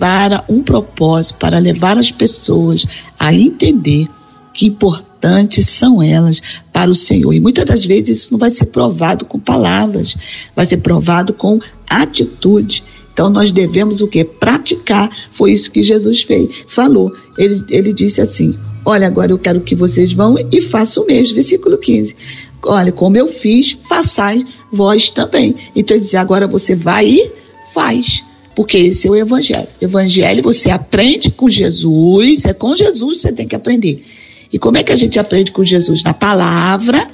para 0.01 0.43
um 0.49 0.63
propósito, 0.63 1.37
para 1.37 1.59
levar 1.59 1.95
as 1.95 2.11
pessoas 2.11 2.87
a 3.19 3.31
entender 3.31 4.07
que 4.51 4.65
importantes 4.65 5.67
são 5.67 6.01
elas 6.01 6.41
para 6.73 6.89
o 6.89 6.95
Senhor. 6.95 7.31
E 7.31 7.39
muitas 7.39 7.65
das 7.65 7.85
vezes 7.85 8.17
isso 8.17 8.31
não 8.31 8.39
vai 8.39 8.49
ser 8.49 8.65
provado 8.65 9.25
com 9.25 9.37
palavras, 9.39 10.17
vai 10.55 10.65
ser 10.65 10.77
provado 10.77 11.33
com 11.33 11.59
atitude. 11.87 12.83
Então 13.13 13.29
nós 13.29 13.51
devemos 13.51 14.01
o 14.01 14.07
que? 14.07 14.23
Praticar. 14.23 15.07
Foi 15.29 15.51
isso 15.51 15.69
que 15.69 15.83
Jesus 15.83 16.23
fez. 16.23 16.49
Falou. 16.67 17.13
Ele, 17.37 17.63
ele 17.69 17.93
disse 17.93 18.21
assim: 18.21 18.57
Olha, 18.83 19.05
agora 19.05 19.31
eu 19.31 19.37
quero 19.37 19.61
que 19.61 19.75
vocês 19.75 20.11
vão 20.13 20.35
e 20.51 20.61
façam 20.61 21.03
o 21.03 21.05
mesmo. 21.05 21.35
Versículo 21.35 21.77
15. 21.77 22.15
Olha, 22.63 22.91
como 22.91 23.17
eu 23.17 23.27
fiz, 23.27 23.77
façais 23.83 24.43
vós 24.73 25.11
também. 25.11 25.55
Então 25.75 25.95
ele 25.95 26.03
diz: 26.03 26.15
agora 26.15 26.47
você 26.47 26.73
vai 26.73 27.07
e 27.07 27.31
faz. 27.71 28.23
Porque 28.61 28.77
esse 28.77 29.07
é 29.07 29.09
o 29.09 29.15
evangelho. 29.15 29.67
Evangelho 29.81 30.43
você 30.43 30.69
aprende 30.69 31.31
com 31.31 31.49
Jesus, 31.49 32.45
é 32.45 32.53
com 32.53 32.75
Jesus 32.75 33.15
que 33.15 33.21
você 33.23 33.31
tem 33.31 33.47
que 33.47 33.55
aprender. 33.55 34.05
E 34.53 34.59
como 34.59 34.77
é 34.77 34.83
que 34.83 34.91
a 34.91 34.95
gente 34.95 35.19
aprende 35.19 35.51
com 35.51 35.63
Jesus? 35.63 36.03
Na 36.03 36.13
palavra, 36.13 37.07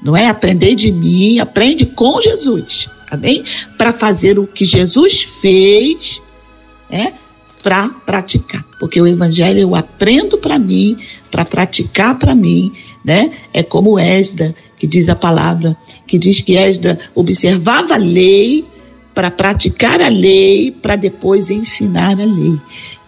não 0.00 0.16
é? 0.16 0.28
Aprender 0.28 0.76
de 0.76 0.92
mim, 0.92 1.40
aprende 1.40 1.84
com 1.84 2.20
Jesus. 2.20 2.88
Amém? 3.10 3.42
Para 3.76 3.92
fazer 3.92 4.38
o 4.38 4.46
que 4.46 4.64
Jesus 4.64 5.22
fez, 5.40 6.22
né? 6.88 7.14
Para 7.60 7.88
praticar. 7.88 8.64
Porque 8.78 9.00
o 9.00 9.06
evangelho 9.08 9.58
eu 9.58 9.74
aprendo 9.74 10.38
para 10.38 10.60
mim, 10.60 10.96
para 11.28 11.44
praticar 11.44 12.16
para 12.20 12.36
mim, 12.36 12.70
né? 13.04 13.32
É 13.52 13.64
como 13.64 13.98
Esdra, 13.98 14.54
que 14.76 14.86
diz 14.86 15.08
a 15.08 15.16
palavra, 15.16 15.76
que 16.06 16.16
diz 16.16 16.40
que 16.40 16.52
Esdra 16.56 17.00
observava 17.16 17.94
a 17.94 17.98
lei 17.98 18.64
para 19.14 19.30
praticar 19.30 20.02
a 20.02 20.08
lei, 20.08 20.70
para 20.70 20.96
depois 20.96 21.48
ensinar 21.48 22.20
a 22.20 22.24
lei. 22.24 22.58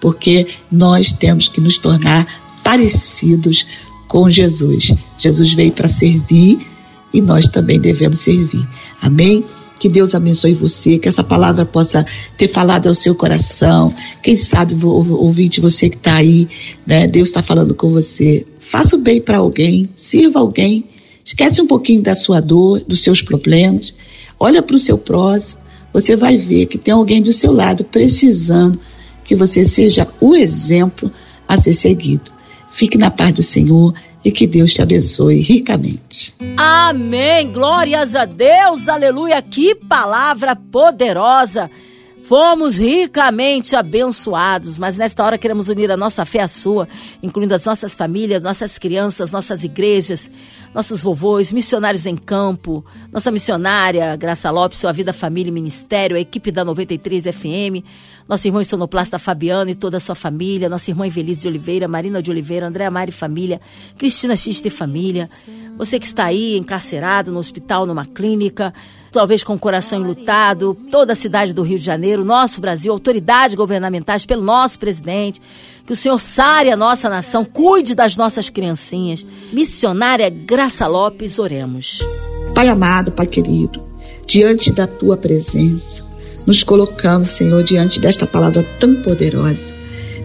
Porque 0.01 0.47
nós 0.71 1.11
temos 1.11 1.49
que 1.49 1.61
nos 1.61 1.79
tornar 1.79 2.27
parecidos 2.63 3.67
com 4.07 4.31
Jesus. 4.31 4.95
Jesus 5.19 5.53
veio 5.55 5.73
para 5.73 5.89
servir 5.89 6.59
e 7.13 7.21
nós 7.21 7.49
também 7.49 7.81
devemos 7.81 8.21
servir. 8.21 8.67
Amém? 9.03 9.45
Que 9.79 9.89
Deus 9.89 10.15
abençoe 10.15 10.55
você, 10.55 10.99
que 10.99 11.09
essa 11.09 11.23
palavra 11.23 11.65
possa 11.67 12.07
ter 12.39 12.49
falado 12.49 12.87
ao 12.87 12.95
seu 12.95 13.15
coração. 13.15 13.93
Quem 14.23 14.37
sabe, 14.37 14.75
ouvinte, 14.83 15.61
você 15.61 15.91
que 15.91 15.97
está 15.97 16.15
aí, 16.15 16.49
né? 16.87 17.07
Deus 17.07 17.29
está 17.29 17.43
falando 17.43 17.75
com 17.75 17.91
você. 17.91 18.47
Faça 18.59 18.97
o 18.97 18.99
bem 18.99 19.21
para 19.21 19.39
alguém, 19.39 19.89
sirva 19.95 20.41
alguém. 20.41 20.85
Esquece 21.25 21.61
um 21.61 21.67
pouquinho 21.67 22.01
da 22.01 22.15
sua 22.15 22.41
dor, 22.41 22.81
dos 22.87 23.03
seus 23.03 23.21
problemas. 23.21 23.95
Olha 24.39 24.63
para 24.63 24.77
o 24.77 24.79
seu 24.79 24.97
próximo 24.97 25.66
você 25.97 26.15
vai 26.15 26.37
ver 26.37 26.67
que 26.67 26.77
tem 26.77 26.93
alguém 26.93 27.23
do 27.23 27.33
seu 27.33 27.51
lado 27.51 27.83
precisando 27.83 28.79
que 29.25 29.35
você 29.35 29.65
seja 29.65 30.07
o 30.21 30.37
exemplo 30.37 31.11
a 31.49 31.57
ser 31.57 31.73
seguido. 31.73 32.31
Fique 32.71 32.99
na 32.99 33.11
paz 33.11 33.33
do 33.33 33.43
Senhor 33.43 33.95
e 34.23 34.31
que 34.31 34.47
Deus 34.47 34.75
te 34.75 34.83
abençoe 34.83 35.41
ricamente. 35.41 36.35
Amém. 36.59 37.51
Glórias 37.51 38.15
a 38.15 38.27
Deus. 38.27 38.91
Aleluia. 38.91 39.41
Que 39.41 39.75
palavra 39.75 40.55
poderosa. 40.55 41.71
Fomos 42.19 42.79
ricamente 42.79 43.77
abençoados, 43.77 44.79
mas 44.79 44.97
nesta 44.97 45.23
hora 45.23 45.37
queremos 45.37 45.69
unir 45.69 45.91
a 45.91 45.97
nossa 45.97 46.25
fé 46.25 46.41
à 46.41 46.49
sua, 46.49 46.89
incluindo 47.23 47.55
as 47.55 47.67
nossas 47.67 47.95
famílias, 47.95 48.43
nossas 48.43 48.79
crianças, 48.79 49.31
nossas 49.31 49.63
igrejas, 49.65 50.31
nossos 50.75 51.03
vovôs, 51.03 51.53
missionários 51.53 52.07
em 52.07 52.17
campo, 52.17 52.85
nossa 53.13 53.31
missionária 53.31 54.17
Graça 54.17 54.51
Lopes, 54.51 54.79
sua 54.79 54.93
vida, 54.93 55.13
família 55.13 55.51
e 55.51 55.53
ministério, 55.53 56.17
a 56.17 56.21
equipe 56.21 56.51
da 56.51 56.65
93 56.65 57.25
FM, 57.25 57.85
nosso 58.27 58.49
irmão 58.49 58.65
sonoplasta 58.65 59.19
Fabiano 59.19 59.71
e 59.71 59.75
toda 59.75 59.99
a 59.99 60.01
sua 60.01 60.15
família, 60.15 60.71
nossa 60.71 60.91
irmã 60.91 61.07
Evelise 61.07 61.43
de 61.43 61.49
Oliveira, 61.49 61.87
Marina 61.87 62.23
de 62.23 62.31
Oliveira, 62.31 62.67
André 62.67 62.89
Mari 62.89 63.13
família, 63.13 63.61
Cristina 63.99 64.35
Xista 64.35 64.69
e 64.69 64.71
família, 64.71 65.29
você 65.77 66.01
que 66.01 66.07
está 66.07 66.25
aí 66.25 66.57
encarcerado 66.57 67.31
no 67.31 67.39
hospital, 67.39 67.85
numa 67.85 68.07
clínica, 68.07 68.73
talvez 69.17 69.43
com 69.43 69.55
o 69.55 69.59
coração 69.59 70.01
enlutado, 70.01 70.77
toda 70.91 71.15
a 71.15 71.17
cidade 71.17 71.55
do 71.55 71.63
Rio 71.63 71.79
de 71.79 71.85
Janeiro, 71.87 72.23
nosso 72.23 72.61
Brasil, 72.61 72.93
autoridades 72.93 73.55
governamentais, 73.55 74.27
pelo 74.27 74.43
nosso 74.43 74.79
presidente, 74.79 75.41
que 75.87 75.93
o 75.95 75.97
Senhor 75.97 76.21
sare 76.21 76.71
a 76.71 76.77
nossa 76.77 77.09
nação, 77.09 77.43
cuide 77.43 77.95
das 77.95 78.15
nossas 78.15 78.51
criancinhas. 78.51 79.27
Missionária 79.55 80.29
Graça 80.29 80.87
Lopes, 80.87 81.39
oremos. 81.39 82.01
Pai 82.55 82.69
amado, 82.69 83.11
Pai 83.11 83.27
querido, 83.27 83.83
diante 84.27 84.71
da 84.71 84.87
tua 84.87 85.17
presença, 85.17 86.05
nos 86.47 86.63
colocamos, 86.63 87.31
Senhor, 87.31 87.65
diante 87.65 87.99
desta 87.99 88.27
palavra 88.27 88.63
tão 88.79 88.97
poderosa. 88.97 89.75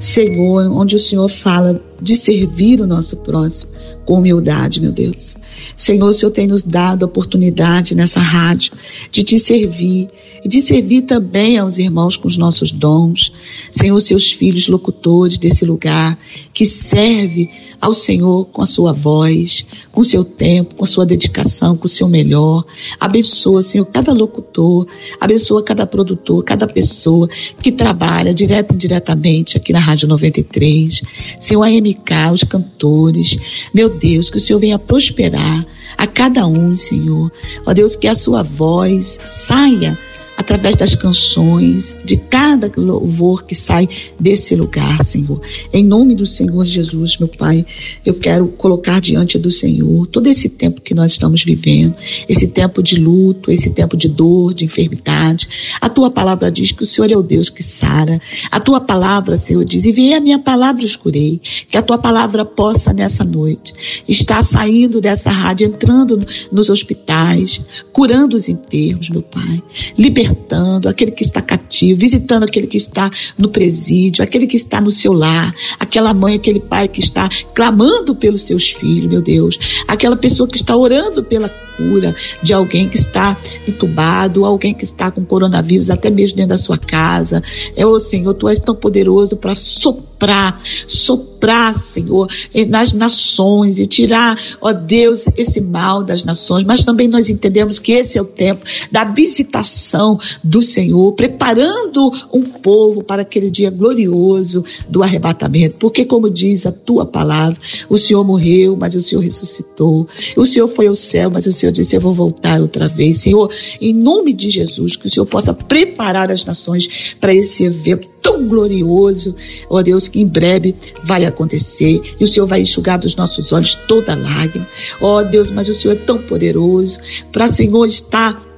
Senhor, 0.01 0.69
onde 0.69 0.97
o 0.97 0.99
Senhor 0.99 1.29
fala 1.29 1.81
de 2.01 2.15
servir 2.15 2.81
o 2.81 2.87
nosso 2.87 3.17
próximo 3.17 3.71
com 4.05 4.15
humildade, 4.15 4.81
meu 4.81 4.91
Deus. 4.91 5.37
Senhor, 5.77 6.09
o 6.09 6.13
Senhor 6.13 6.31
tem 6.31 6.47
nos 6.47 6.63
dado 6.63 7.03
a 7.03 7.05
oportunidade 7.05 7.95
nessa 7.95 8.19
rádio 8.19 8.73
de 9.11 9.23
te 9.23 9.37
servir 9.37 10.07
e 10.43 10.47
de 10.47 10.59
servir 10.59 11.03
também 11.03 11.57
aos 11.57 11.77
irmãos 11.77 12.17
com 12.17 12.27
os 12.27 12.37
nossos 12.37 12.71
dons. 12.71 13.31
Senhor, 13.69 13.99
seus 13.99 14.31
filhos 14.33 14.67
locutores 14.67 15.37
desse 15.37 15.65
lugar, 15.65 16.17
que 16.53 16.65
serve 16.65 17.49
ao 17.79 17.93
Senhor 17.93 18.45
com 18.45 18.61
a 18.61 18.65
sua 18.65 18.91
voz, 18.91 19.65
com 19.91 20.03
seu 20.03 20.23
tempo, 20.23 20.75
com 20.75 20.85
sua 20.85 21.05
dedicação, 21.05 21.75
com 21.75 21.85
o 21.85 21.89
seu 21.89 22.07
melhor. 22.07 22.65
Abençoa, 22.99 23.61
Senhor, 23.61 23.85
cada 23.85 24.13
locutor, 24.13 24.87
abençoa 25.19 25.63
cada 25.63 25.85
produtor, 25.85 26.43
cada 26.43 26.65
pessoa 26.67 27.29
que 27.61 27.71
trabalha 27.71 28.33
direto 28.33 28.71
e 28.71 28.75
indiretamente 28.75 29.57
aqui 29.57 29.71
na 29.71 29.79
Rádio 29.79 30.07
93. 30.07 31.01
Senhor, 31.39 31.63
a 31.63 31.71
M 31.71 31.90
Maricá, 31.91 32.31
os 32.31 32.43
cantores. 32.43 33.37
Meu 33.73 33.89
Deus, 33.89 34.29
que 34.29 34.37
o 34.37 34.39
Senhor 34.39 34.59
venha 34.59 34.79
prosperar 34.79 35.65
a 35.97 36.07
cada 36.07 36.47
um, 36.47 36.75
Senhor. 36.75 37.31
Ó 37.65 37.73
Deus, 37.73 37.95
que 37.95 38.07
a 38.07 38.15
sua 38.15 38.43
voz 38.43 39.19
saia 39.27 39.97
através 40.41 40.75
das 40.75 40.95
canções, 40.95 41.95
de 42.03 42.17
cada 42.17 42.69
louvor 42.75 43.43
que 43.43 43.53
sai 43.53 43.87
desse 44.19 44.55
lugar, 44.55 45.03
Senhor. 45.03 45.39
Em 45.71 45.83
nome 45.83 46.15
do 46.15 46.25
Senhor 46.25 46.65
Jesus, 46.65 47.17
meu 47.17 47.27
Pai, 47.27 47.65
eu 48.05 48.15
quero 48.15 48.47
colocar 48.47 48.99
diante 48.99 49.37
do 49.37 49.51
Senhor 49.51 50.07
todo 50.07 50.27
esse 50.27 50.49
tempo 50.49 50.81
que 50.81 50.95
nós 50.95 51.11
estamos 51.11 51.43
vivendo, 51.43 51.95
esse 52.27 52.47
tempo 52.47 52.81
de 52.81 52.97
luto, 52.97 53.51
esse 53.51 53.69
tempo 53.69 53.95
de 53.95 54.09
dor, 54.09 54.53
de 54.53 54.65
enfermidade. 54.65 55.47
A 55.79 55.87
tua 55.87 56.09
palavra 56.09 56.51
diz 56.51 56.71
que 56.71 56.83
o 56.83 56.87
Senhor 56.87 57.11
é 57.11 57.15
o 57.15 57.21
Deus 57.21 57.49
que 57.49 57.61
sara. 57.61 58.19
A 58.49 58.59
tua 58.59 58.81
palavra, 58.81 59.37
Senhor, 59.37 59.63
diz: 59.63 59.85
e 59.85 59.91
vem 59.91 60.15
a 60.15 60.19
minha 60.19 60.39
palavra 60.39 60.83
escurei. 60.83 61.39
Que 61.67 61.77
a 61.77 61.81
tua 61.83 61.99
palavra 61.99 62.43
possa 62.43 62.91
nessa 62.93 63.23
noite 63.23 63.73
estar 64.07 64.41
saindo 64.41 64.99
dessa 64.99 65.29
rádio, 65.29 65.67
entrando 65.67 66.19
nos 66.51 66.69
hospitais, 66.69 67.61
curando 67.93 68.35
os 68.35 68.49
enfermos, 68.49 69.09
meu 69.09 69.21
Pai, 69.21 69.61
libertando 69.97 70.30
libertando 70.31 70.87
aquele 70.89 71.11
que 71.11 71.23
está 71.23 71.41
cativo, 71.41 71.99
visitando 71.99 72.43
aquele 72.43 72.67
que 72.67 72.77
está 72.77 73.11
no 73.37 73.49
presídio, 73.49 74.23
aquele 74.23 74.47
que 74.47 74.55
está 74.55 74.79
no 74.79 74.89
seu 74.89 75.13
lar, 75.13 75.53
aquela 75.79 76.13
mãe, 76.13 76.35
aquele 76.35 76.59
pai 76.59 76.87
que 76.87 76.99
está 76.99 77.29
clamando 77.53 78.15
pelos 78.15 78.41
seus 78.41 78.71
filhos, 78.71 79.11
meu 79.11 79.21
Deus, 79.21 79.59
aquela 79.87 80.15
pessoa 80.15 80.47
que 80.47 80.55
está 80.55 80.75
orando 80.75 81.23
pela 81.23 81.49
cura 81.77 82.15
de 82.41 82.53
alguém 82.53 82.87
que 82.87 82.97
está 82.97 83.37
entubado, 83.67 84.45
alguém 84.45 84.73
que 84.73 84.83
está 84.83 85.11
com 85.11 85.23
coronavírus, 85.25 85.89
até 85.89 86.09
mesmo 86.09 86.37
dentro 86.37 86.49
da 86.49 86.57
sua 86.57 86.77
casa. 86.77 87.43
É, 87.75 87.85
o 87.85 87.99
Senhor, 87.99 88.33
tu 88.33 88.47
és 88.47 88.59
tão 88.59 88.75
poderoso 88.75 89.35
para 89.37 89.55
soprar, 89.55 90.59
soprar, 90.87 91.30
Senhor, 91.73 92.29
nas 92.69 92.93
nações 92.93 93.79
e 93.79 93.85
tirar, 93.85 94.37
ó 94.61 94.71
Deus, 94.71 95.25
esse 95.35 95.59
mal 95.59 96.03
das 96.03 96.23
nações. 96.23 96.63
Mas 96.63 96.83
também 96.83 97.07
nós 97.07 97.29
entendemos 97.29 97.79
que 97.79 97.93
esse 97.93 98.17
é 98.17 98.21
o 98.21 98.25
tempo 98.25 98.65
da 98.91 99.03
visitação 99.03 100.19
do 100.43 100.61
Senhor, 100.61 101.13
preparando 101.13 102.11
um 102.31 102.43
povo 102.43 103.03
para 103.03 103.23
aquele 103.23 103.49
dia 103.49 103.69
glorioso 103.69 104.63
do 104.87 105.03
arrebatamento. 105.03 105.75
Porque, 105.79 106.05
como 106.05 106.29
diz 106.29 106.65
a 106.65 106.71
tua 106.71 107.05
palavra, 107.05 107.59
o 107.89 107.97
Senhor 107.97 108.23
morreu, 108.23 108.77
mas 108.79 108.95
o 108.95 109.01
Senhor 109.01 109.21
ressuscitou. 109.21 110.07
O 110.37 110.45
Senhor 110.45 110.67
foi 110.67 110.87
ao 110.87 110.95
céu, 110.95 111.29
mas 111.31 111.47
o 111.47 111.51
Senhor 111.51 111.71
disse: 111.71 111.95
Eu 111.95 112.01
vou 112.01 112.13
voltar 112.13 112.61
outra 112.61 112.87
vez. 112.87 113.17
Senhor, 113.17 113.51
em 113.79 113.93
nome 113.93 114.33
de 114.33 114.49
Jesus, 114.49 114.95
que 114.95 115.07
o 115.07 115.09
Senhor 115.09 115.25
possa 115.25 115.53
preparar 115.53 116.31
as 116.31 116.45
nações 116.45 117.15
para 117.19 117.33
esse 117.33 117.65
evento 117.65 118.10
tão 118.21 118.47
glorioso, 118.47 119.35
ó 119.69 119.81
Deus, 119.81 120.07
que 120.07 120.21
em 120.21 120.27
breve 120.27 120.75
vai 121.03 121.25
acontecer 121.25 122.01
e 122.19 122.23
o 122.23 122.27
Senhor 122.27 122.45
vai 122.45 122.61
enxugar 122.61 122.99
dos 122.99 123.15
nossos 123.15 123.51
olhos 123.51 123.75
toda 123.87 124.15
lágrima. 124.15 124.67
Ó 125.01 125.23
Deus, 125.23 125.51
mas 125.51 125.69
o 125.69 125.73
Senhor 125.73 125.95
é 125.95 125.99
tão 125.99 126.19
poderoso 126.19 126.99
para, 127.31 127.49
Senhor, 127.49 127.85
estar 127.85 128.51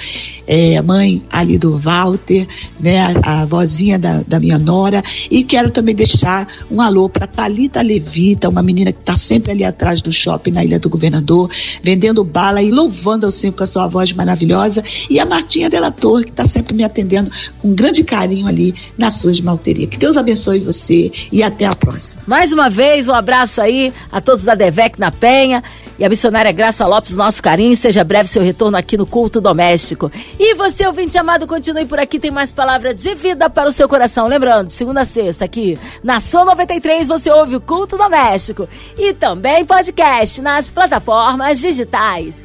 é, 0.46 0.80
mãe 0.80 1.22
ali 1.30 1.58
do 1.58 1.76
Walter, 1.76 2.46
né? 2.78 3.00
A, 3.24 3.42
a 3.42 3.44
vozinha 3.44 3.98
da, 3.98 4.22
da, 4.26 4.38
minha 4.38 4.58
nora, 4.58 5.02
e 5.30 5.42
quero 5.42 5.70
também 5.70 5.94
deixar 5.94 6.46
um 6.70 6.80
alô 6.80 7.08
para 7.08 7.26
Talita 7.26 7.82
Levita, 7.82 8.48
uma 8.48 8.62
menina 8.62 8.92
que 8.92 9.00
está 9.00 9.16
sempre 9.16 9.52
ali 9.52 9.64
atrás 9.64 10.00
do 10.00 10.12
shopping 10.12 10.52
na 10.52 10.64
Ilha 10.64 10.78
do 10.78 10.88
Governador, 10.88 11.50
vendendo 11.82 12.22
bala 12.22 12.62
e 12.62 12.70
louvando 12.70 13.26
ao 13.26 13.32
Senhor 13.32 13.52
com 13.52 13.64
a 13.64 13.66
sua 13.66 13.88
voz 13.88 14.12
maravilhosa, 14.12 14.82
e 15.10 15.18
a 15.18 15.26
Martinha 15.26 15.68
Della 15.68 15.90
Torre, 15.90 16.24
que 16.24 16.30
está 16.30 16.44
sempre 16.44 16.74
me 16.74 16.84
atendendo 16.84 17.30
com 17.60 17.74
grande 17.74 18.04
carinho 18.04 18.46
ali 18.46 18.74
na 18.96 19.10
sua 19.10 19.32
esmalteria. 19.32 19.86
Que 19.86 19.98
Deus 19.98 20.16
abençoe 20.16 20.60
você 20.60 21.10
e 21.32 21.42
até 21.42 21.66
a 21.66 21.74
próxima. 21.74 22.22
Mais 22.26 22.52
uma 22.52 22.67
vez, 22.68 23.08
um 23.08 23.14
abraço 23.14 23.60
aí 23.60 23.92
a 24.10 24.20
todos 24.20 24.44
da 24.44 24.54
Devec 24.54 24.98
na 24.98 25.10
Penha. 25.10 25.62
e 25.98 26.04
a 26.04 26.08
missionária 26.08 26.52
Graça 26.52 26.86
Lopes, 26.86 27.16
nosso 27.16 27.42
carinho. 27.42 27.74
Seja 27.74 28.04
breve 28.04 28.28
seu 28.28 28.42
retorno 28.42 28.76
aqui 28.76 28.96
no 28.96 29.04
culto 29.04 29.40
doméstico. 29.40 30.10
E 30.38 30.54
você, 30.54 30.86
ouvinte 30.86 31.18
amado, 31.18 31.46
continue 31.46 31.86
por 31.86 31.98
aqui, 31.98 32.20
tem 32.20 32.30
mais 32.30 32.52
palavra 32.52 32.94
de 32.94 33.14
vida 33.14 33.50
para 33.50 33.68
o 33.68 33.72
seu 33.72 33.88
coração. 33.88 34.28
Lembrando, 34.28 34.70
segunda 34.70 35.00
a 35.00 35.04
sexta 35.04 35.44
aqui 35.44 35.78
na 36.02 36.20
Som 36.20 36.44
93 36.44 37.08
você 37.08 37.30
ouve 37.30 37.56
o 37.56 37.60
culto 37.60 37.98
doméstico 37.98 38.68
e 38.96 39.12
também 39.12 39.64
podcast 39.64 40.40
nas 40.40 40.70
plataformas 40.70 41.60
digitais. 41.60 42.44